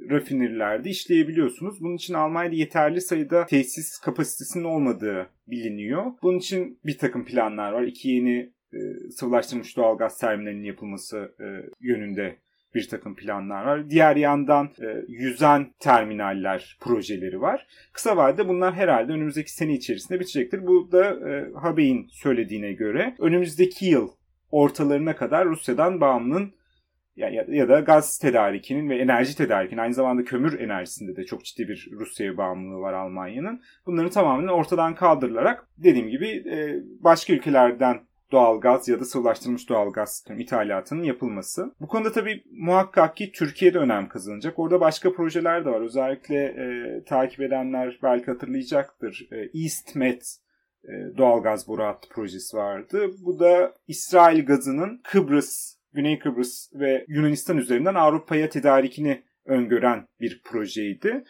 rafinerilerde 0.10 0.90
işleyebiliyorsunuz. 0.90 1.82
Bunun 1.82 1.96
için 1.96 2.14
Almanya'da 2.14 2.56
yeterli 2.56 3.02
sayıda 3.02 3.46
tesis 3.46 4.00
kapasitesinin 4.00 4.64
olmadığı 4.64 5.30
biliniyor. 5.48 6.06
Bunun 6.22 6.38
için 6.38 6.80
bir 6.86 6.98
takım 6.98 7.26
planlar 7.26 7.72
var. 7.72 7.84
İki 7.84 8.10
yeni 8.10 8.50
e, 8.74 9.10
sıvılaştırılmış 9.12 9.78
doğalgaz 9.78 10.18
terminalinin 10.18 10.64
yapılması 10.64 11.32
e, 11.40 11.46
yönünde 11.82 12.36
bir 12.76 12.88
takım 12.90 13.16
planlar 13.16 13.66
var. 13.66 13.90
Diğer 13.90 14.16
yandan 14.16 14.70
e, 14.82 15.06
yüzen 15.08 15.74
terminaller 15.80 16.78
projeleri 16.80 17.42
var. 17.42 17.68
Kısa 17.94 18.18
vadede 18.18 18.48
bunlar 18.48 18.74
herhalde 18.74 19.12
önümüzdeki 19.12 19.52
sene 19.52 19.74
içerisinde 19.74 20.20
bitecektir. 20.20 20.68
Bu 20.68 20.92
da 20.92 21.30
e, 21.30 21.54
Habe'in 21.54 22.08
söylediğine 22.12 22.74
göre 22.74 23.16
önümüzdeki 23.20 23.86
yıl 23.86 24.10
ortalarına 24.52 25.16
kadar 25.16 25.48
Rusya'dan 25.48 26.02
bağımlının 26.02 26.54
ya, 27.16 27.30
ya, 27.30 27.46
ya 27.48 27.70
da 27.70 27.80
gaz 27.80 28.18
tedarikinin 28.18 28.90
ve 28.90 28.98
enerji 28.98 29.38
tedarikinin 29.38 29.82
aynı 29.82 29.94
zamanda 29.94 30.24
kömür 30.24 30.60
enerjisinde 30.60 31.16
de 31.16 31.24
çok 31.24 31.46
ciddi 31.46 31.68
bir 31.68 31.90
Rusya'ya 31.92 32.38
bağımlılığı 32.38 32.82
var 32.82 32.94
Almanya'nın. 32.94 33.62
Bunların 33.86 34.10
tamamen 34.10 34.48
ortadan 34.48 34.96
kaldırılarak 34.96 35.68
dediğim 35.78 36.10
gibi 36.10 36.28
e, 36.28 36.84
başka 37.04 37.34
ülkelerden 37.34 38.00
doğal 38.32 38.62
gaz 38.62 38.88
ya 38.88 39.00
da 39.00 39.06
sıvılaştırılmış 39.06 39.70
doğal 39.70 39.92
gaz 39.92 40.26
ithalatının 40.38 41.04
yapılması. 41.04 41.76
Bu 41.82 41.88
konuda 41.88 42.12
tabii 42.12 42.44
muhakkak 42.52 43.18
ki 43.18 43.32
Türkiye'de 43.32 43.78
önem 43.78 44.10
kazanacak. 44.10 44.60
Orada 44.60 44.82
başka 44.82 45.14
projeler 45.14 45.66
de 45.66 45.70
var. 45.70 45.82
Özellikle 45.82 46.44
e, 46.44 47.04
takip 47.04 47.42
edenler 47.42 48.00
belki 48.04 48.26
hatırlayacaktır. 48.26 49.28
E, 49.32 49.60
East 49.62 49.96
Med 49.96 50.22
e, 50.84 51.18
doğalgaz 51.18 51.68
boru 51.68 51.84
hattı 51.84 52.10
projesi 52.10 52.58
vardı. 52.58 53.12
Bu 53.26 53.40
da 53.40 53.74
İsrail 53.88 54.46
gazının 54.46 55.02
Kıbrıs 55.04 55.83
Güney 55.94 56.20
Kıbrıs 56.20 56.70
ve 56.74 57.06
Yunanistan 57.08 57.58
üzerinden 57.58 57.96
Avrupa'ya 57.96 58.50
tedarikini 58.50 59.24
öngören 59.46 60.08
bir 60.22 60.42
projeydi. 60.46 61.24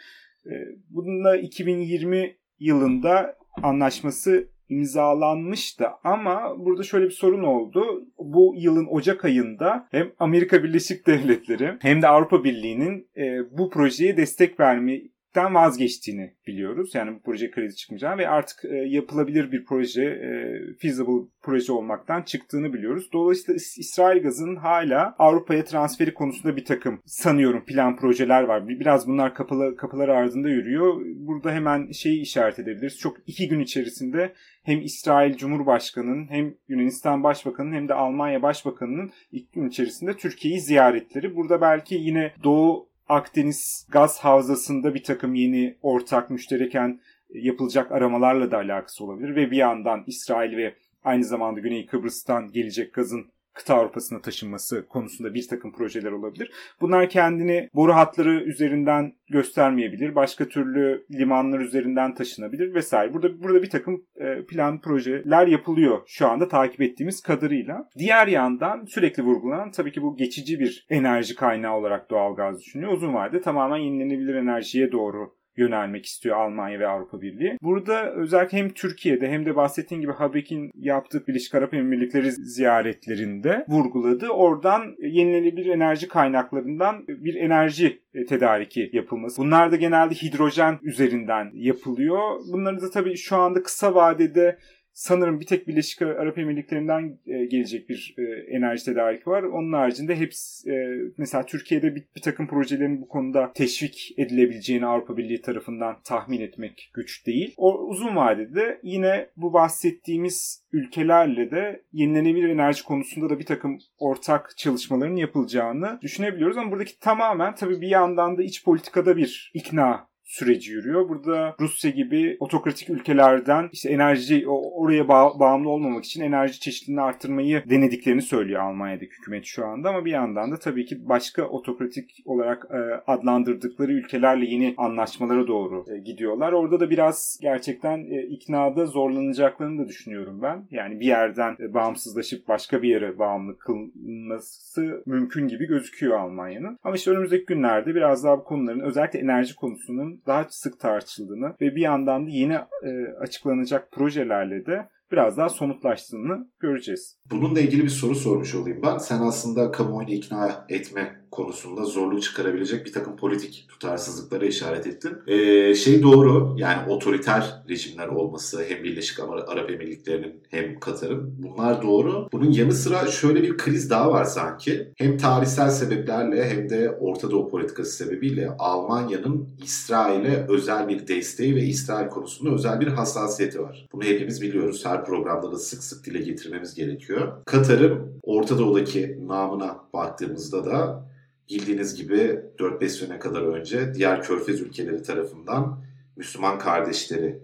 Ee, 0.46 0.52
bununla 0.90 1.38
2020 1.38 2.38
yılında 2.60 3.36
anlaşması 3.64 4.48
imzalanmıştı 4.70 5.88
ama 6.04 6.56
burada 6.58 6.84
şöyle 6.84 7.06
bir 7.06 7.12
sorun 7.12 7.44
oldu. 7.44 8.06
Bu 8.18 8.56
yılın 8.58 8.88
Ocak 8.90 9.26
ayında 9.26 9.88
hem 9.92 10.12
Amerika 10.20 10.64
Birleşik 10.64 11.08
Devletleri 11.08 11.78
hem 11.82 12.02
de 12.02 12.08
Avrupa 12.08 12.44
Birliği'nin 12.44 13.10
e, 13.18 13.58
bu 13.58 13.70
projeye 13.70 14.18
destek 14.18 14.60
verme 14.60 15.02
den 15.36 15.56
vazgeçtiğini 15.56 16.34
biliyoruz. 16.48 16.96
Yani 16.96 17.16
bu 17.16 17.22
proje 17.22 17.52
kredi 17.52 17.76
çıkmayacağını 17.76 18.18
ve 18.18 18.30
artık 18.30 18.66
e, 18.66 18.76
yapılabilir 18.76 19.52
bir 19.52 19.66
proje, 19.66 20.04
e, 20.04 20.60
feasible 20.80 21.28
proje 21.42 21.72
olmaktan 21.74 22.22
çıktığını 22.22 22.74
biliyoruz. 22.74 23.10
Dolayısıyla 23.14 23.56
İsrail 23.56 24.24
gazının 24.24 24.56
hala 24.56 25.16
Avrupa'ya 25.20 25.64
transferi 25.64 26.14
konusunda 26.14 26.56
bir 26.56 26.66
takım 26.66 27.02
sanıyorum 27.06 27.66
plan 27.66 27.96
projeler 27.96 28.44
var. 28.44 28.68
Biraz 28.68 29.08
bunlar 29.08 29.36
kapılı, 29.36 29.76
kapılar 29.76 30.10
ardında 30.10 30.50
yürüyor. 30.50 31.02
Burada 31.16 31.52
hemen 31.52 31.92
şeyi 31.92 32.22
işaret 32.22 32.60
edebiliriz. 32.60 33.00
Çok 33.00 33.18
iki 33.28 33.48
gün 33.48 33.60
içerisinde 33.60 34.34
hem 34.64 34.82
İsrail 34.82 35.38
Cumhurbaşkanı'nın 35.38 36.28
hem 36.30 36.54
Yunanistan 36.68 37.24
Başbakanı'nın 37.24 37.76
hem 37.76 37.88
de 37.88 37.94
Almanya 37.94 38.42
Başbakanı'nın 38.42 39.12
ilk 39.32 39.54
gün 39.54 39.68
içerisinde 39.70 40.14
Türkiye'yi 40.14 40.62
ziyaretleri. 40.62 41.36
Burada 41.36 41.62
belki 41.62 41.96
yine 41.96 42.34
Doğu 42.44 42.93
Akdeniz 43.10 43.88
gaz 43.90 44.20
havzasında 44.20 44.94
bir 44.94 45.04
takım 45.04 45.36
yeni 45.36 45.78
ortak 45.82 46.30
müştereken 46.30 47.00
yapılacak 47.30 47.92
aramalarla 47.92 48.52
da 48.52 48.58
alakası 48.58 49.04
olabilir 49.04 49.36
ve 49.36 49.52
bir 49.52 49.58
yandan 49.58 50.04
İsrail 50.08 50.58
ve 50.58 50.76
aynı 51.04 51.24
zamanda 51.24 51.60
Güney 51.60 51.86
Kıbrıs'tan 51.86 52.52
gelecek 52.52 52.94
gazın 52.94 53.33
kıta 53.54 53.76
Avrupa'sına 53.76 54.22
taşınması 54.22 54.88
konusunda 54.88 55.34
bir 55.34 55.48
takım 55.48 55.72
projeler 55.72 56.12
olabilir. 56.12 56.52
Bunlar 56.82 57.10
kendini 57.10 57.70
boru 57.74 57.94
hatları 57.94 58.44
üzerinden 58.44 59.14
göstermeyebilir. 59.30 60.16
Başka 60.16 60.48
türlü 60.48 61.06
limanlar 61.12 61.60
üzerinden 61.60 62.14
taşınabilir 62.14 62.74
vesaire. 62.74 63.14
Burada 63.14 63.44
burada 63.44 63.64
bir 63.64 63.70
takım 63.70 64.06
e, 64.16 64.46
plan 64.46 64.82
projeler 64.82 65.48
yapılıyor 65.48 66.02
şu 66.08 66.28
anda 66.28 66.48
takip 66.48 66.82
ettiğimiz 66.82 67.22
kadarıyla. 67.22 67.90
Diğer 67.98 68.28
yandan 68.28 68.86
sürekli 68.86 69.24
vurgulanan 69.24 69.72
tabii 69.72 69.92
ki 69.92 70.02
bu 70.02 70.18
geçici 70.18 70.60
bir 70.60 70.86
enerji 70.90 71.36
kaynağı 71.36 71.76
olarak 71.76 72.10
doğalgaz 72.10 72.60
düşünüyor. 72.60 72.92
Uzun 72.92 73.14
vadede 73.14 73.42
tamamen 73.42 73.78
yenilenebilir 73.78 74.36
enerjiye 74.36 74.92
doğru 74.92 75.34
yönelmek 75.58 76.06
istiyor 76.06 76.38
Almanya 76.38 76.80
ve 76.80 76.88
Avrupa 76.88 77.22
Birliği. 77.22 77.58
Burada 77.62 78.14
özellikle 78.14 78.58
hem 78.58 78.70
Türkiye'de 78.70 79.30
hem 79.30 79.46
de 79.46 79.56
bahsettiğim 79.56 80.02
gibi 80.02 80.12
Habek'in 80.12 80.72
yaptığı 80.76 81.28
Birleşik 81.28 81.56
Arap 81.56 81.74
Emirlikleri 81.74 82.32
ziyaretlerinde 82.32 83.66
vurguladı. 83.68 84.30
Oradan 84.30 84.96
yenilenebilir 85.00 85.66
enerji 85.66 86.08
kaynaklarından 86.08 87.08
bir 87.08 87.36
enerji 87.36 88.02
e, 88.14 88.26
tedariki 88.26 88.90
yapılması. 88.94 89.42
Bunlar 89.42 89.72
da 89.72 89.76
genelde 89.76 90.16
hidrojen 90.16 90.80
üzerinden 90.82 91.52
yapılıyor. 91.54 92.20
Bunları 92.54 92.82
da 92.82 92.90
tabii 92.90 93.18
şu 93.18 93.36
anda 93.36 93.64
kısa 93.64 93.96
vadede 93.96 94.58
sanırım 94.94 95.40
bir 95.40 95.46
tek 95.46 95.68
Birleşik 95.68 96.02
Arap 96.02 96.38
Emirlikleri'nden 96.38 97.20
e, 97.28 97.46
gelecek 97.46 97.90
bir 97.90 98.16
e, 98.18 98.24
enerji 98.58 98.86
tedariki 98.86 99.30
var. 99.30 99.44
Onun 99.44 99.74
haricinde 99.74 100.16
hepsi 100.16 100.72
e, 100.72 100.76
mesela 101.18 101.46
Türkiye'de 101.46 101.96
bir, 101.96 102.04
bir 102.16 102.22
takım 102.22 102.48
projelerin 102.48 103.02
bu 103.02 103.08
konuda 103.08 103.52
teşvik 103.54 104.14
edilebileceğini 104.18 104.86
Avrupa 104.86 105.18
Birliği 105.18 105.42
tarafından 105.42 105.98
tahmin 106.04 106.42
etmek 106.42 106.92
güç 106.94 107.28
değil. 107.28 107.54
O 107.58 107.88
uzun 107.88 108.16
vadede 108.16 108.80
yine 108.84 109.30
bu 109.38 109.54
bahsettiğimiz 109.54 110.64
ülkelerle 110.72 111.52
de 111.52 111.84
yenilenebilir 111.94 112.50
enerji 112.50 112.84
konusunda 112.84 113.30
da 113.30 113.40
bir 113.40 113.46
takım 113.46 113.78
ortak 113.98 114.58
çalışmaların 114.58 115.16
yapılacağını 115.16 116.00
düşünebiliyoruz. 116.02 116.58
Ama 116.58 116.72
buradaki 116.72 117.00
tamamen 117.00 117.56
tabii 117.56 117.82
bir 117.82 117.88
yandan 117.88 118.38
da 118.38 118.44
iç 118.44 118.66
politikada 118.66 119.18
bir 119.18 119.52
ikna 119.54 120.08
süreci 120.24 120.72
yürüyor. 120.72 121.10
Burada 121.10 121.56
Rusya 121.60 121.92
gibi 121.92 122.38
otokratik 122.40 122.90
ülkelerden 122.90 123.70
işte 123.72 123.90
enerji 123.90 124.48
oraya 124.48 125.08
bağ, 125.08 125.40
bağımlı 125.40 125.70
olmamak 125.70 126.06
için 126.06 126.22
enerji 126.22 126.60
çeşitliliğini 126.60 127.02
artırmayı 127.02 127.64
denediklerini 127.70 128.22
söylüyor 128.22 128.62
Almanya'daki 128.62 129.12
hükümet 129.12 129.46
şu 129.46 129.66
anda 129.66 129.90
ama 129.90 130.06
bir 130.06 130.12
yandan 130.12 130.52
da 130.52 130.60
tabii 130.60 130.86
ki 130.86 131.10
başka 131.10 131.44
otokratik 131.44 132.22
olarak 132.26 132.68
e, 132.72 133.12
adlandırdıkları 133.12 133.94
ülkelerle 133.94 134.46
yeni 134.46 134.74
anlaşmalara 134.78 135.48
doğru 135.48 135.86
e, 135.96 136.00
gidiyorlar. 136.00 136.54
Orada 136.54 136.80
da 136.80 136.90
biraz 136.90 137.40
gerçekten 137.42 137.98
e, 137.98 138.22
iknada 138.24 138.86
zorlanacaklarını 138.86 139.84
da 139.84 139.88
düşünüyorum 139.88 140.42
ben. 140.42 140.68
Yani 140.72 141.00
bir 141.00 141.06
yerden 141.06 141.56
e, 141.60 141.74
bağımsızlaşıp 141.74 142.48
başka 142.48 142.82
bir 142.82 142.90
yere 142.90 143.20
bağımlı 143.20 143.58
kılması 143.58 145.04
mümkün 145.06 145.48
gibi 145.48 145.68
gözüküyor 145.68 146.20
Almanya'nın. 146.20 146.78
Ama 146.84 146.96
işte 146.96 147.12
önümüzdeki 147.12 147.46
günlerde 147.46 147.96
biraz 147.96 148.24
daha 148.24 148.38
bu 148.38 148.44
konuların 148.44 148.80
özellikle 148.80 149.20
enerji 149.20 149.56
konusunun 149.56 150.13
daha 150.28 150.46
sık 150.50 150.80
tartışıldığını 150.80 151.56
ve 151.62 151.76
bir 151.76 151.82
yandan 151.82 152.26
da 152.28 152.30
yeni 152.30 152.54
e, 152.54 153.14
açıklanacak 153.20 153.92
projelerle 153.92 154.66
de 154.66 154.90
biraz 155.12 155.38
daha 155.38 155.50
somutlaştığını 155.50 156.48
göreceğiz. 156.60 157.20
Bununla 157.32 157.60
ilgili 157.60 157.84
bir 157.84 157.90
soru 157.90 158.16
sormuş 158.16 158.56
olayım 158.56 158.82
ben. 158.86 158.98
Sen 158.98 159.22
aslında 159.22 159.72
kamuoyunu 159.72 160.12
ikna 160.12 160.66
etme 160.70 161.23
konusunda 161.34 161.86
zorluk 161.86 162.24
çıkarabilecek 162.24 162.86
bir 162.86 162.94
takım 162.94 163.16
politik 163.16 163.66
tutarsızlıklara 163.70 164.46
işaret 164.46 164.88
ettin. 164.88 165.18
Ee, 165.28 165.76
şey 165.76 166.04
doğru 166.04 166.56
yani 166.58 166.90
otoriter 166.90 167.64
rejimler 167.70 168.08
olması 168.08 168.64
hem 168.68 168.84
Birleşik 168.84 169.20
Arap 169.20 169.70
Emirlikleri'nin 169.70 170.42
hem 170.50 170.80
Katar'ın 170.80 171.36
bunlar 171.38 171.82
doğru. 171.82 172.28
Bunun 172.32 172.52
yanı 172.52 172.74
sıra 172.74 173.08
şöyle 173.08 173.44
bir 173.44 173.58
kriz 173.58 173.90
daha 173.90 174.12
var 174.12 174.26
sanki. 174.26 174.92
Hem 174.98 175.18
tarihsel 175.18 175.70
sebeplerle 175.70 176.50
hem 176.50 176.70
de 176.70 176.92
Orta 177.00 177.32
Doğu 177.32 177.50
politikası 177.50 177.92
sebebiyle 177.92 178.50
Almanya'nın 178.60 179.50
İsrail'e 179.64 180.46
özel 180.50 180.88
bir 180.88 181.08
desteği 181.08 181.56
ve 181.56 181.62
İsrail 181.62 182.10
konusunda 182.10 182.54
özel 182.54 182.80
bir 182.80 182.88
hassasiyeti 182.88 183.62
var. 183.62 183.88
Bunu 183.94 184.04
hepimiz 184.04 184.42
biliyoruz. 184.42 184.86
Her 184.86 185.06
programda 185.06 185.52
da 185.52 185.58
sık 185.58 185.84
sık 185.84 186.06
dile 186.06 186.20
getirmemiz 186.20 186.76
gerekiyor. 186.76 187.34
Katar'ın 187.46 188.20
Orta 188.24 188.60
Doğu'daki 188.60 189.20
namına 189.28 189.78
baktığımızda 189.94 190.66
da 190.66 191.06
bildiğiniz 191.50 191.96
gibi 191.96 192.42
4-5 192.60 192.90
sene 192.90 193.20
kadar 193.20 193.42
önce 193.42 193.94
diğer 193.94 194.24
körfez 194.24 194.62
ülkeleri 194.62 195.04
tarafından 195.04 195.84
Müslüman 196.16 196.60
kardeşleri 196.60 197.40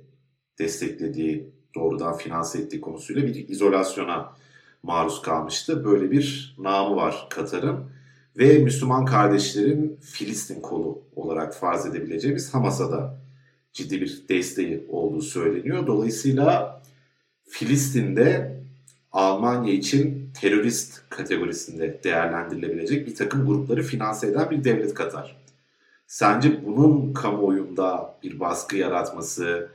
desteklediği, 0.60 1.50
doğrudan 1.76 2.18
finanse 2.18 2.60
ettiği 2.60 2.82
konusuyla 2.82 3.26
bir 3.26 3.50
izolasyona 3.50 4.34
maruz 4.84 5.22
kalmıştı. 5.22 5.86
Böyle 5.86 6.12
bir 6.12 6.56
namı 6.60 6.96
var 6.96 7.28
Katar'ın 7.30 7.92
ve 8.38 8.58
Müslüman 8.58 9.06
kardeşlerin 9.06 10.00
Filistin 10.02 10.62
kolu 10.62 11.02
olarak 11.16 11.56
farz 11.56 11.86
edebileceğimiz 11.86 12.54
Hamas'a 12.54 12.92
da 12.92 13.20
ciddi 13.74 14.02
bir 14.02 14.24
desteği 14.30 14.86
olduğu 14.90 15.22
söyleniyor. 15.22 15.88
Dolayısıyla 15.88 16.82
Filistin'de 17.44 18.60
Almanya 19.12 19.74
için 19.74 20.19
terörist 20.34 21.02
kategorisinde 21.10 22.00
değerlendirilebilecek 22.04 23.08
bir 23.08 23.16
takım 23.16 23.46
grupları 23.46 23.84
finanse 23.84 24.28
eden 24.28 24.50
bir 24.50 24.64
devlet 24.64 24.94
Katar. 24.94 25.40
Sence 26.08 26.66
bunun 26.66 27.14
kamuoyunda 27.14 28.16
bir 28.24 28.40
baskı 28.40 28.78
yaratması, 28.78 29.70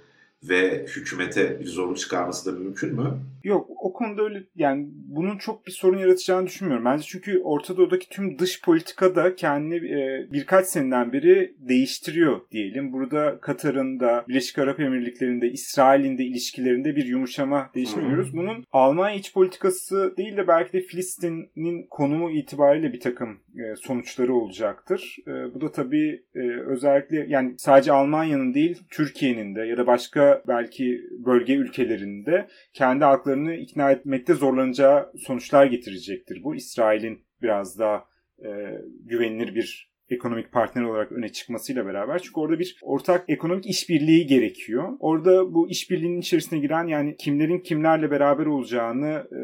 ve 0.48 0.86
hükümete 0.86 1.60
bir 1.60 1.66
zorluk 1.66 1.98
çıkarması 1.98 2.46
da 2.46 2.58
mümkün 2.58 2.94
mü? 2.94 3.18
Yok 3.44 3.70
o 3.80 3.92
konuda 3.92 4.22
öyle 4.22 4.42
yani 4.56 4.86
bunun 4.90 5.38
çok 5.38 5.66
bir 5.66 5.72
sorun 5.72 5.98
yaratacağını 5.98 6.46
düşünmüyorum. 6.46 6.84
Bence 6.84 7.04
çünkü 7.06 7.40
Orta 7.40 7.76
Doğu'daki 7.76 8.08
tüm 8.08 8.38
dış 8.38 8.62
politika 8.62 9.16
da 9.16 9.36
kendini 9.36 9.76
e, 9.76 10.32
birkaç 10.32 10.66
seneden 10.66 11.12
beri 11.12 11.54
değiştiriyor 11.58 12.40
diyelim. 12.50 12.92
Burada 12.92 13.40
Katar'ın 13.40 14.00
da 14.00 14.24
Birleşik 14.28 14.58
Arap 14.58 14.80
Emirlikleri'nde 14.80 15.50
İsrail'in 15.50 16.18
de 16.18 16.24
ilişkilerinde 16.24 16.96
bir 16.96 17.06
yumuşama 17.06 17.70
değişmiyoruz. 17.74 18.36
Bunun 18.36 18.64
Almanya 18.72 19.16
iç 19.16 19.34
politikası 19.34 20.14
değil 20.16 20.36
de 20.36 20.48
belki 20.48 20.72
de 20.72 20.80
Filistin'in 20.80 21.86
konumu 21.90 22.30
itibariyle 22.30 22.92
bir 22.92 23.00
takım 23.00 23.38
e, 23.56 23.76
sonuçları 23.76 24.34
olacaktır. 24.34 25.16
E, 25.26 25.54
bu 25.54 25.60
da 25.60 25.72
tabii 25.72 26.22
e, 26.34 26.40
özellikle 26.66 27.26
yani 27.28 27.54
sadece 27.58 27.92
Almanya'nın 27.92 28.54
değil 28.54 28.82
Türkiye'nin 28.90 29.54
de 29.54 29.60
ya 29.60 29.76
da 29.76 29.86
başka 29.86 30.42
belki 30.48 31.04
bölge 31.26 31.54
ülkelerinde 31.54 32.48
kendi 32.72 33.04
halklarını 33.34 33.54
ikna 33.54 33.90
etmekte 33.90 34.34
zorlanacağı 34.34 35.12
sonuçlar 35.16 35.66
getirecektir. 35.66 36.42
Bu 36.44 36.54
İsrail'in 36.54 37.24
biraz 37.42 37.78
daha 37.78 38.04
e, 38.38 38.48
güvenilir 39.04 39.54
bir 39.54 39.94
ekonomik 40.08 40.52
partner 40.52 40.82
olarak 40.82 41.12
öne 41.12 41.28
çıkmasıyla 41.28 41.86
beraber. 41.86 42.18
Çünkü 42.18 42.40
orada 42.40 42.58
bir 42.58 42.76
ortak 42.82 43.24
ekonomik 43.28 43.66
işbirliği 43.66 44.26
gerekiyor. 44.26 44.88
Orada 45.00 45.54
bu 45.54 45.70
işbirliğinin 45.70 46.20
içerisine 46.20 46.58
giren 46.58 46.86
yani 46.86 47.16
kimlerin 47.16 47.58
kimlerle 47.58 48.10
beraber 48.10 48.46
olacağını 48.46 49.26
e, 49.32 49.40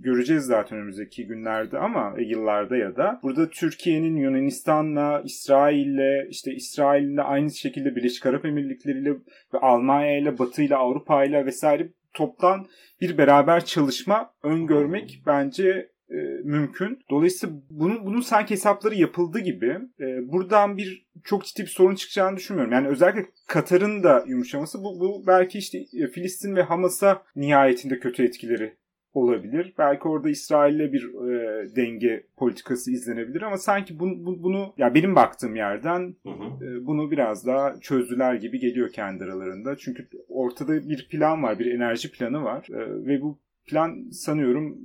göreceğiz 0.00 0.44
zaten 0.44 0.78
önümüzdeki 0.78 1.26
günlerde 1.26 1.78
ama 1.78 2.14
e, 2.18 2.22
yıllarda 2.22 2.76
ya 2.76 2.96
da. 2.96 3.20
Burada 3.22 3.50
Türkiye'nin 3.50 4.16
Yunanistan'la, 4.16 5.22
İsrail'le, 5.24 6.30
işte 6.30 6.54
İsrail'le 6.54 7.18
aynı 7.18 7.50
şekilde 7.50 7.96
Birleşik 7.96 8.26
Arap 8.26 8.44
Emirlikleri'yle 8.44 9.10
ve 9.54 9.58
Almanya'yla, 9.60 10.38
Batı'yla, 10.38 10.78
Avrupa'yla 10.78 11.46
vesaire 11.46 11.88
toptan 12.16 12.66
bir 13.00 13.18
beraber 13.18 13.64
çalışma 13.64 14.34
öngörmek 14.42 15.22
bence 15.26 15.90
e, 16.10 16.16
mümkün. 16.44 16.98
Dolayısıyla 17.10 17.56
bunun 17.70 18.06
bunun 18.06 18.20
sanki 18.20 18.54
hesapları 18.54 18.94
yapıldı 18.94 19.38
gibi. 19.38 19.78
E, 20.00 20.32
buradan 20.32 20.76
bir 20.76 21.06
çok 21.24 21.44
ciddi 21.44 21.62
bir 21.62 21.66
sorun 21.66 21.94
çıkacağını 21.94 22.36
düşünmüyorum. 22.36 22.72
Yani 22.72 22.88
özellikle 22.88 23.26
Katar'ın 23.46 24.02
da 24.02 24.24
yumuşaması 24.26 24.78
bu, 24.78 25.00
bu 25.00 25.26
belki 25.26 25.58
işte 25.58 25.78
e, 25.78 26.06
Filistin 26.06 26.56
ve 26.56 26.62
Hamas'a 26.62 27.22
nihayetinde 27.36 27.98
kötü 27.98 28.24
etkileri 28.24 28.76
olabilir. 29.16 29.74
Belki 29.78 30.08
orada 30.08 30.30
İsrail'le 30.30 30.92
bir 30.92 31.04
e, 31.04 31.76
denge 31.76 32.26
politikası 32.36 32.92
izlenebilir 32.92 33.42
ama 33.42 33.58
sanki 33.58 33.98
bunu, 33.98 34.26
bu, 34.26 34.42
bunu 34.42 34.74
ya 34.78 34.94
benim 34.94 35.16
baktığım 35.16 35.56
yerden 35.56 36.16
hı 36.22 36.30
hı. 36.30 36.64
E, 36.64 36.86
bunu 36.86 37.10
biraz 37.10 37.46
daha 37.46 37.80
çözdüler 37.80 38.34
gibi 38.34 38.58
geliyor 38.58 38.92
kendi 38.92 39.24
aralarında. 39.24 39.76
Çünkü 39.76 40.08
ortada 40.28 40.88
bir 40.88 41.08
plan 41.08 41.42
var, 41.42 41.58
bir 41.58 41.66
enerji 41.66 42.12
planı 42.12 42.42
var 42.42 42.66
e, 42.70 43.06
ve 43.06 43.20
bu 43.20 43.38
plan 43.66 44.10
sanıyorum 44.10 44.78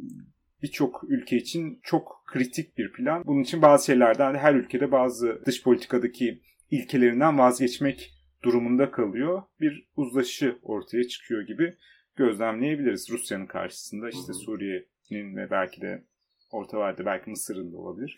birçok 0.64 1.04
ülke 1.08 1.38
için 1.38 1.80
çok 1.84 2.24
kritik 2.28 2.78
bir 2.78 2.92
plan. 2.92 3.24
Bunun 3.26 3.42
için 3.42 3.62
bazı 3.62 3.86
şeylerden 3.86 4.36
her 4.36 4.56
ülkede 4.56 4.92
bazı 4.92 5.42
dış 5.46 5.64
politikadaki 5.64 6.42
ilkelerinden 6.72 7.38
vazgeçmek 7.38 8.12
durumunda 8.44 8.92
kalıyor. 8.92 9.44
Bir 9.62 9.90
uzlaşı 9.96 10.58
ortaya 10.62 11.04
çıkıyor 11.04 11.42
gibi 11.42 11.76
gözlemleyebiliriz 12.16 13.10
Rusya'nın 13.10 13.46
karşısında. 13.46 14.10
işte 14.10 14.34
Suriye'nin 14.34 15.36
ve 15.36 15.52
belki 15.52 15.82
de 15.82 16.04
Orta 16.52 16.78
Vadide 16.78 17.06
belki 17.06 17.30
Mısır'ın 17.30 17.74
da 17.74 17.78
olabilir. 17.78 18.16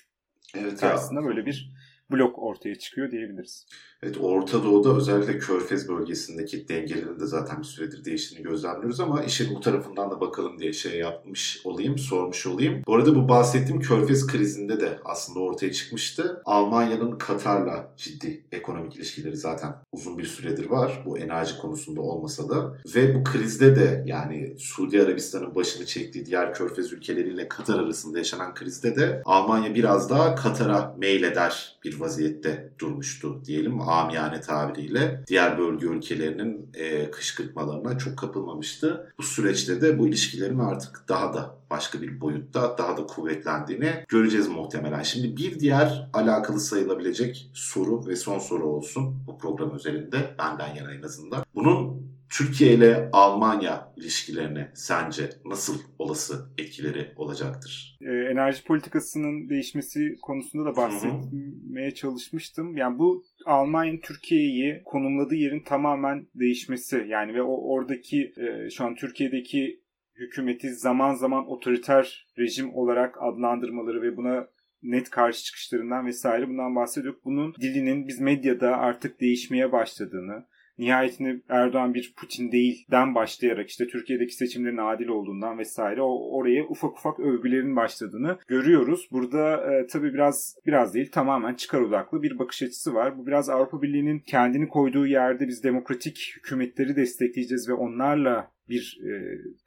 Evet 0.56 0.79
karşısında 0.79 1.21
ya. 1.21 1.27
böyle 1.27 1.45
bir 1.45 1.71
blok 2.12 2.39
ortaya 2.39 2.76
çıkıyor 2.76 3.12
diyebiliriz. 3.12 3.66
Evet 4.04 4.18
Orta 4.22 4.63
Doğu'da 4.63 4.98
özellikle 4.98 5.39
Körfez 5.39 5.89
bölgesindeki 5.89 6.68
dengelerin 6.68 7.20
de 7.20 7.26
zaten 7.26 7.60
bir 7.60 7.63
süredir 7.63 8.06
değiştiğini 8.06 8.44
gözlemliyoruz 8.44 9.00
ama 9.00 9.24
işin 9.24 9.56
bu 9.56 9.60
tarafından 9.60 10.12
da 10.12 10.22
bakalım 10.22 10.60
diye 10.60 10.74
şey 10.74 11.00
yapmış 11.00 11.62
olayım, 11.63 11.98
sormuş 11.98 12.48
olayım. 12.48 12.82
Bu 12.88 12.96
arada 12.96 13.16
bu 13.16 13.30
bahsettiğim 13.30 13.82
Körfez 13.82 14.28
krizinde 14.28 14.82
de 14.82 15.00
aslında 15.06 15.39
ortaya 15.39 15.72
çıkmıştı. 15.72 16.42
Almanya'nın 16.46 17.18
Katar'la 17.18 17.94
ciddi 17.98 18.44
ekonomik 18.52 18.96
ilişkileri 18.96 19.38
zaten 19.38 19.76
uzun 19.92 20.18
bir 20.18 20.26
süredir 20.26 20.70
var. 20.70 21.04
Bu 21.06 21.18
enerji 21.18 21.58
konusunda 21.58 22.02
olmasa 22.02 22.50
da. 22.50 22.78
Ve 22.96 23.16
bu 23.16 23.24
krizde 23.24 23.76
de 23.76 24.04
yani 24.08 24.56
Suudi 24.58 25.02
Arabistan'ın 25.02 25.56
başını 25.56 25.86
çektiği 25.86 26.26
diğer 26.26 26.54
Körfez 26.54 26.94
ülkeleriyle 26.94 27.48
Katar 27.48 27.80
arasında 27.80 28.18
yaşanan 28.18 28.54
krizde 28.54 28.96
de 28.96 29.22
Almanya 29.26 29.76
biraz 29.76 30.10
daha 30.10 30.36
Katar'a 30.36 30.96
meyleder 30.98 31.80
bir 31.84 31.92
vaziyette 31.99 32.73
durmuştu 32.79 33.41
diyelim 33.45 33.82
amiyane 33.82 34.41
tabiriyle. 34.41 35.23
Diğer 35.27 35.58
bölge 35.58 35.86
ülkelerinin 35.88 36.69
e, 36.73 37.12
kışkırtmalarına 37.12 37.97
çok 37.97 38.17
kapılmamıştı. 38.17 39.13
Bu 39.17 39.23
süreçte 39.23 39.82
de 39.82 39.99
bu 39.99 40.08
ilişkilerin 40.08 40.60
artık 40.60 41.06
daha 41.10 41.34
da 41.34 41.56
başka 41.69 42.01
bir 42.01 42.21
boyutta 42.21 42.77
daha 42.77 42.97
da 42.97 43.06
kuvvetlendiğini 43.06 43.91
göreceğiz 44.08 44.47
muhtemelen. 44.47 45.03
Şimdi 45.03 45.38
bir 45.38 45.60
diğer 45.60 46.10
alakalı 46.13 46.60
sayılabilecek 46.60 47.49
soru 47.53 48.08
ve 48.08 48.15
son 48.15 48.39
soru 48.39 48.65
olsun 48.65 49.15
bu 49.27 49.38
program 49.38 49.75
üzerinde 49.75 50.36
benden 50.39 50.75
yana 50.75 50.93
en 50.93 51.01
azından. 51.01 51.43
Bunun 51.56 52.03
Türkiye 52.38 52.74
ile 52.74 53.10
Almanya 53.12 53.93
ilişkilerine 53.98 54.72
sence 54.74 55.30
nasıl 55.46 55.80
olası 56.00 56.50
etkileri 56.58 57.12
olacaktır? 57.15 57.98
Ee, 58.02 58.32
enerji 58.32 58.63
politikasının 58.63 59.50
değişmesi 59.50 60.15
konusunda 60.22 60.65
da 60.65 60.76
bahsetmeye 60.76 61.88
Hı-hı. 61.88 61.96
çalışmıştım. 61.96 62.78
Yani 62.78 63.00
bu 63.00 63.24
Almanya 63.46 64.00
Türkiye'yi 64.00 64.82
konumladığı 64.86 65.36
yerin 65.36 65.63
tamamen 65.63 66.28
değişmesi 66.36 67.06
yani 67.08 67.34
ve 67.34 67.41
o 67.41 67.74
oradaki 67.74 68.34
e, 68.38 68.69
şu 68.69 68.86
an 68.86 68.96
Türkiye'deki 68.96 69.80
hükümeti 70.15 70.74
zaman 70.74 71.15
zaman 71.15 71.48
otoriter 71.48 72.28
rejim 72.38 72.76
olarak 72.76 73.15
adlandırmaları 73.22 74.02
ve 74.02 74.17
buna 74.17 74.48
net 74.84 75.10
karşı 75.10 75.43
çıkışlarından 75.43 76.06
vesaire 76.06 76.50
bundan 76.50 76.76
bahsediyor. 76.76 77.15
Bunun 77.26 77.56
dilinin 77.62 78.08
biz 78.08 78.19
medyada 78.19 78.78
artık 78.78 79.22
değişmeye 79.22 79.72
başladığını, 79.72 80.46
nihayetinde 80.78 81.42
Erdoğan 81.50 81.94
bir 81.94 82.14
Putin 82.18 82.52
değilden 82.52 83.16
başlayarak 83.16 83.70
işte 83.70 83.88
Türkiye'deki 83.88 84.34
seçimlerin 84.34 84.78
adil 84.78 85.08
olduğundan 85.08 85.58
vesaire 85.58 86.02
o 86.02 86.38
oraya 86.38 86.64
ufak 86.64 86.92
ufak 86.92 87.20
övgülerin 87.20 87.76
başladığını 87.76 88.38
görüyoruz. 88.48 89.08
Burada 89.12 89.74
e, 89.74 89.88
tabii 89.88 90.14
biraz 90.14 90.56
biraz 90.66 90.94
değil 90.94 91.12
tamamen 91.12 91.54
çıkar 91.54 91.82
odaklı 91.82 92.24
bir 92.24 92.40
bakış 92.40 92.64
açısı 92.64 92.94
var. 92.94 93.18
Bu 93.18 93.28
biraz 93.28 93.50
Avrupa 93.50 93.82
Birliği'nin 93.82 94.20
kendini 94.20 94.68
koyduğu 94.68 95.08
yerde 95.08 95.48
biz 95.48 95.64
demokratik 95.64 96.34
hükümetleri 96.38 96.96
destekleyeceğiz 96.96 97.70
ve 97.70 97.74
onlarla 97.74 98.54
bir 98.69 98.99
e, 99.04 99.12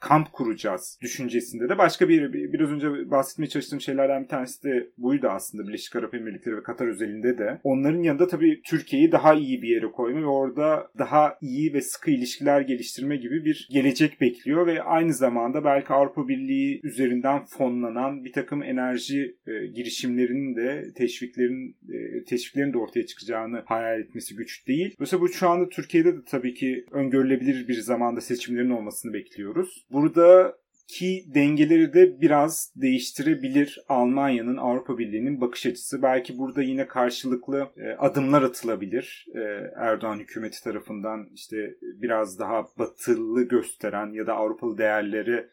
kamp 0.00 0.32
kuracağız 0.32 0.98
düşüncesinde 1.02 1.68
de 1.68 1.78
başka 1.78 2.08
bir 2.08 2.32
biraz 2.32 2.70
önce 2.70 3.10
bahsetmeye 3.10 3.48
çalıştığım 3.48 3.80
şeylerden 3.80 4.22
bir 4.22 4.28
tanesi 4.28 4.62
de 4.62 4.90
buydu 4.98 5.28
aslında 5.28 5.68
Birleşik 5.68 5.96
Arap 5.96 6.14
Emirlikleri 6.14 6.56
ve 6.56 6.62
Katar 6.62 6.88
özelinde 6.88 7.38
de. 7.38 7.60
Onların 7.64 8.02
yanında 8.02 8.26
tabii 8.26 8.60
Türkiye'yi 8.64 9.12
daha 9.12 9.34
iyi 9.34 9.62
bir 9.62 9.68
yere 9.68 9.86
koyma 9.86 10.20
ve 10.20 10.26
orada 10.26 10.90
daha 10.98 11.38
iyi 11.40 11.74
ve 11.74 11.80
sıkı 11.80 12.10
ilişkiler 12.10 12.60
geliştirme 12.60 13.16
gibi 13.16 13.44
bir 13.44 13.68
gelecek 13.70 14.20
bekliyor 14.20 14.66
ve 14.66 14.82
aynı 14.82 15.14
zamanda 15.14 15.64
belki 15.64 15.92
Avrupa 15.92 16.28
Birliği 16.28 16.80
üzerinden 16.82 17.44
fonlanan 17.44 18.24
bir 18.24 18.32
takım 18.32 18.62
enerji 18.62 19.36
e, 19.46 19.66
girişimlerinin 19.66 20.56
de 20.56 20.92
teşviklerin 20.96 21.76
e, 21.88 22.24
teşviklerin 22.24 22.72
de 22.72 22.78
ortaya 22.78 23.06
çıkacağını 23.06 23.62
hayal 23.66 24.00
etmesi 24.00 24.36
güç 24.36 24.68
değil. 24.68 24.94
Mesela 24.98 25.20
bu 25.20 25.28
şu 25.28 25.48
anda 25.48 25.68
Türkiye'de 25.68 26.16
de 26.16 26.20
tabii 26.30 26.54
ki 26.54 26.84
öngörülebilir 26.90 27.68
bir 27.68 27.80
zamanda 27.80 28.20
seçimlerin 28.20 28.70
olması 28.70 28.95
olmasını 28.96 29.12
bekliyoruz. 29.12 29.86
Burada 29.90 30.56
ki 30.88 31.24
dengeleri 31.34 31.92
de 31.92 32.20
biraz 32.20 32.72
değiştirebilir 32.76 33.78
Almanya'nın 33.88 34.56
Avrupa 34.56 34.98
Birliği'nin 34.98 35.40
bakış 35.40 35.66
açısı. 35.66 36.02
Belki 36.02 36.38
burada 36.38 36.62
yine 36.62 36.86
karşılıklı 36.86 37.68
e, 37.76 37.90
adımlar 37.98 38.42
atılabilir 38.42 39.26
e, 39.34 39.40
Erdoğan 39.76 40.18
hükümeti 40.18 40.64
tarafından 40.64 41.28
işte 41.34 41.56
biraz 41.82 42.38
daha 42.38 42.64
batılı 42.78 43.42
gösteren 43.42 44.12
ya 44.12 44.26
da 44.26 44.34
Avrupalı 44.34 44.78
değerleri 44.78 45.46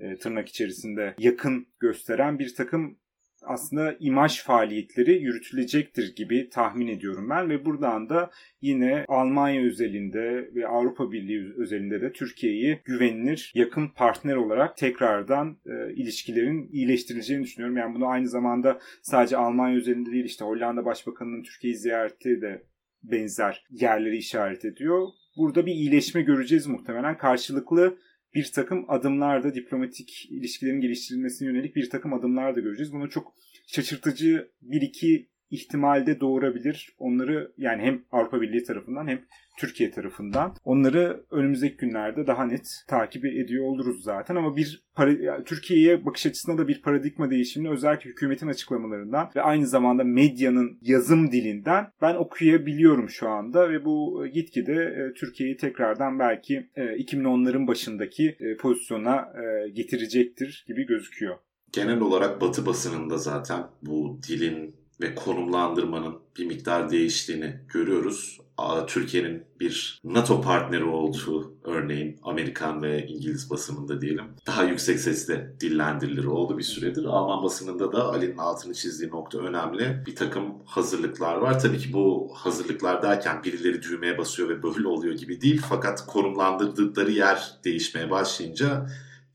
e, 0.00 0.16
tırnak 0.16 0.48
içerisinde 0.48 1.14
yakın 1.18 1.66
gösteren 1.80 2.38
bir 2.38 2.54
takım 2.54 2.98
aslında 3.42 3.96
imaj 4.00 4.42
faaliyetleri 4.42 5.22
yürütülecektir 5.22 6.14
gibi 6.16 6.48
tahmin 6.48 6.88
ediyorum 6.88 7.30
ben 7.30 7.50
ve 7.50 7.64
buradan 7.64 8.08
da 8.08 8.30
yine 8.60 9.04
Almanya 9.08 9.62
özelinde 9.62 10.50
ve 10.54 10.68
Avrupa 10.68 11.12
Birliği 11.12 11.52
özelinde 11.56 12.00
de 12.00 12.12
Türkiye'yi 12.12 12.80
güvenilir 12.84 13.52
yakın 13.54 13.88
partner 13.88 14.36
olarak 14.36 14.76
tekrardan 14.76 15.58
e, 15.66 15.94
ilişkilerin 15.94 16.68
iyileştirileceğini 16.72 17.44
düşünüyorum. 17.44 17.76
Yani 17.76 17.94
bunu 17.94 18.06
aynı 18.06 18.28
zamanda 18.28 18.78
sadece 19.02 19.36
Almanya 19.36 19.76
özelinde 19.76 20.10
değil 20.10 20.24
işte 20.24 20.44
Hollanda 20.44 20.84
Başbakanı'nın 20.84 21.42
Türkiye'yi 21.42 21.78
ziyareti 21.78 22.40
de 22.40 22.62
benzer 23.02 23.64
yerleri 23.70 24.16
işaret 24.16 24.64
ediyor. 24.64 25.08
Burada 25.36 25.66
bir 25.66 25.72
iyileşme 25.72 26.22
göreceğiz 26.22 26.66
muhtemelen. 26.66 27.18
Karşılıklı 27.18 27.98
bir 28.34 28.52
takım 28.54 28.90
adımlar 28.90 29.44
da 29.44 29.54
diplomatik 29.54 30.28
ilişkilerin 30.30 30.80
geliştirilmesine 30.80 31.48
yönelik 31.48 31.76
bir 31.76 31.90
takım 31.90 32.12
adımlar 32.12 32.56
da 32.56 32.60
göreceğiz. 32.60 32.92
Bunu 32.92 33.10
çok 33.10 33.34
şaşırtıcı 33.66 34.50
bir 34.62 34.82
iki 34.82 35.28
ihtimalde 35.50 36.20
doğurabilir. 36.20 36.94
Onları 36.98 37.52
yani 37.56 37.82
hem 37.82 38.02
Avrupa 38.12 38.40
Birliği 38.40 38.64
tarafından 38.64 39.08
hem 39.08 39.20
Türkiye 39.58 39.90
tarafından. 39.90 40.54
Onları 40.64 41.24
önümüzdeki 41.30 41.76
günlerde 41.76 42.26
daha 42.26 42.44
net 42.44 42.84
takip 42.88 43.24
ediyor 43.24 43.64
oluruz 43.64 44.02
zaten 44.02 44.36
ama 44.36 44.56
bir 44.56 44.82
para, 44.94 45.44
Türkiye'ye 45.44 46.06
bakış 46.06 46.26
açısında 46.26 46.58
da 46.58 46.68
bir 46.68 46.82
paradigma 46.82 47.30
değişimini 47.30 47.70
özellikle 47.70 48.10
hükümetin 48.10 48.48
açıklamalarından 48.48 49.30
ve 49.36 49.42
aynı 49.42 49.66
zamanda 49.66 50.04
medyanın 50.04 50.78
yazım 50.82 51.32
dilinden 51.32 51.86
ben 52.02 52.14
okuyabiliyorum 52.14 53.08
şu 53.08 53.28
anda 53.28 53.70
ve 53.70 53.84
bu 53.84 54.26
gitgide 54.34 54.72
e, 54.72 55.12
Türkiye'yi 55.14 55.56
tekrardan 55.56 56.18
belki 56.18 56.70
2010'ların 56.76 57.64
e, 57.64 57.66
başındaki 57.66 58.36
e, 58.40 58.56
pozisyona 58.56 59.28
getirecektir 59.74 60.64
gibi 60.68 60.86
gözüküyor. 60.86 61.36
Genel 61.72 62.00
olarak 62.00 62.40
Batı 62.40 62.66
basınında 62.66 63.18
zaten 63.18 63.62
bu 63.82 64.20
dilin 64.28 64.76
ve 65.00 65.14
konumlandırmanın 65.14 66.18
bir 66.38 66.46
miktar 66.46 66.90
değiştiğini 66.90 67.60
görüyoruz. 67.68 68.40
Türkiye'nin 68.86 69.44
bir 69.60 70.00
NATO 70.04 70.40
partneri 70.40 70.84
olduğu 70.84 71.54
örneğin 71.64 72.18
Amerikan 72.22 72.82
ve 72.82 73.06
İngiliz 73.06 73.50
basınında 73.50 74.00
diyelim 74.00 74.24
daha 74.46 74.64
yüksek 74.64 75.00
sesle 75.00 75.54
dillendirilir 75.60 76.24
oldu 76.24 76.58
bir 76.58 76.62
süredir. 76.62 77.04
Alman 77.04 77.42
basınında 77.42 77.92
da 77.92 78.04
Ali'nin 78.04 78.38
altını 78.38 78.74
çizdiği 78.74 79.10
nokta 79.10 79.38
önemli. 79.38 80.02
Bir 80.06 80.16
takım 80.16 80.44
hazırlıklar 80.64 81.36
var. 81.36 81.60
Tabii 81.60 81.78
ki 81.78 81.92
bu 81.92 82.30
hazırlıklar 82.34 83.02
derken 83.02 83.44
birileri 83.44 83.82
düğmeye 83.82 84.18
basıyor 84.18 84.48
ve 84.48 84.62
böyle 84.62 84.88
oluyor 84.88 85.14
gibi 85.14 85.40
değil. 85.40 85.62
Fakat 85.68 86.06
konumlandırdıkları 86.06 87.10
yer 87.10 87.52
değişmeye 87.64 88.10
başlayınca 88.10 88.86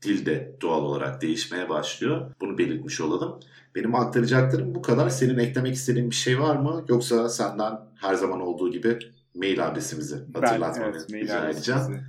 dil 0.04 0.26
de 0.26 0.56
doğal 0.60 0.82
olarak 0.82 1.22
değişmeye 1.22 1.68
başlıyor. 1.68 2.34
Bunu 2.40 2.58
belirtmiş 2.58 3.00
olalım. 3.00 3.40
Benim 3.74 3.94
aktaracaklarım 3.94 4.74
bu 4.74 4.82
kadar. 4.82 5.08
Senin 5.08 5.38
eklemek 5.38 5.74
istediğin 5.74 6.10
bir 6.10 6.14
şey 6.14 6.40
var 6.40 6.56
mı? 6.56 6.84
Yoksa 6.88 7.28
senden 7.28 7.80
her 8.00 8.14
zaman 8.14 8.40
olduğu 8.40 8.70
gibi 8.70 8.98
mail 9.34 9.66
adresimizi 9.66 10.16
hatırlatmanı 10.34 10.96
evet, 10.96 11.12
rica 11.12 11.50
edeceğim. 11.50 12.02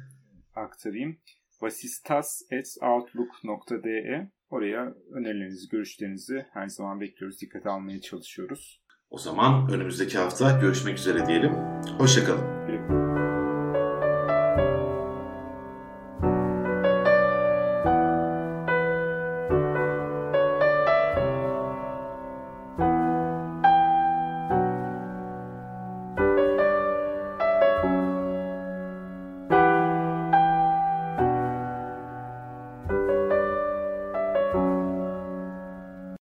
aktarayım. 0.55 1.17
vasistas.outlook.de 1.61 4.31
Oraya 4.49 4.93
önerilerinizi, 5.11 5.69
görüşlerinizi 5.69 6.45
her 6.53 6.67
zaman 6.67 7.01
bekliyoruz. 7.01 7.41
Dikkate 7.41 7.69
almaya 7.69 8.01
çalışıyoruz. 8.01 8.81
O 9.09 9.17
zaman 9.17 9.71
önümüzdeki 9.71 10.17
hafta 10.17 10.59
görüşmek 10.59 10.97
üzere 10.97 11.27
diyelim. 11.27 11.51
Hoşçakalın. 11.97 12.54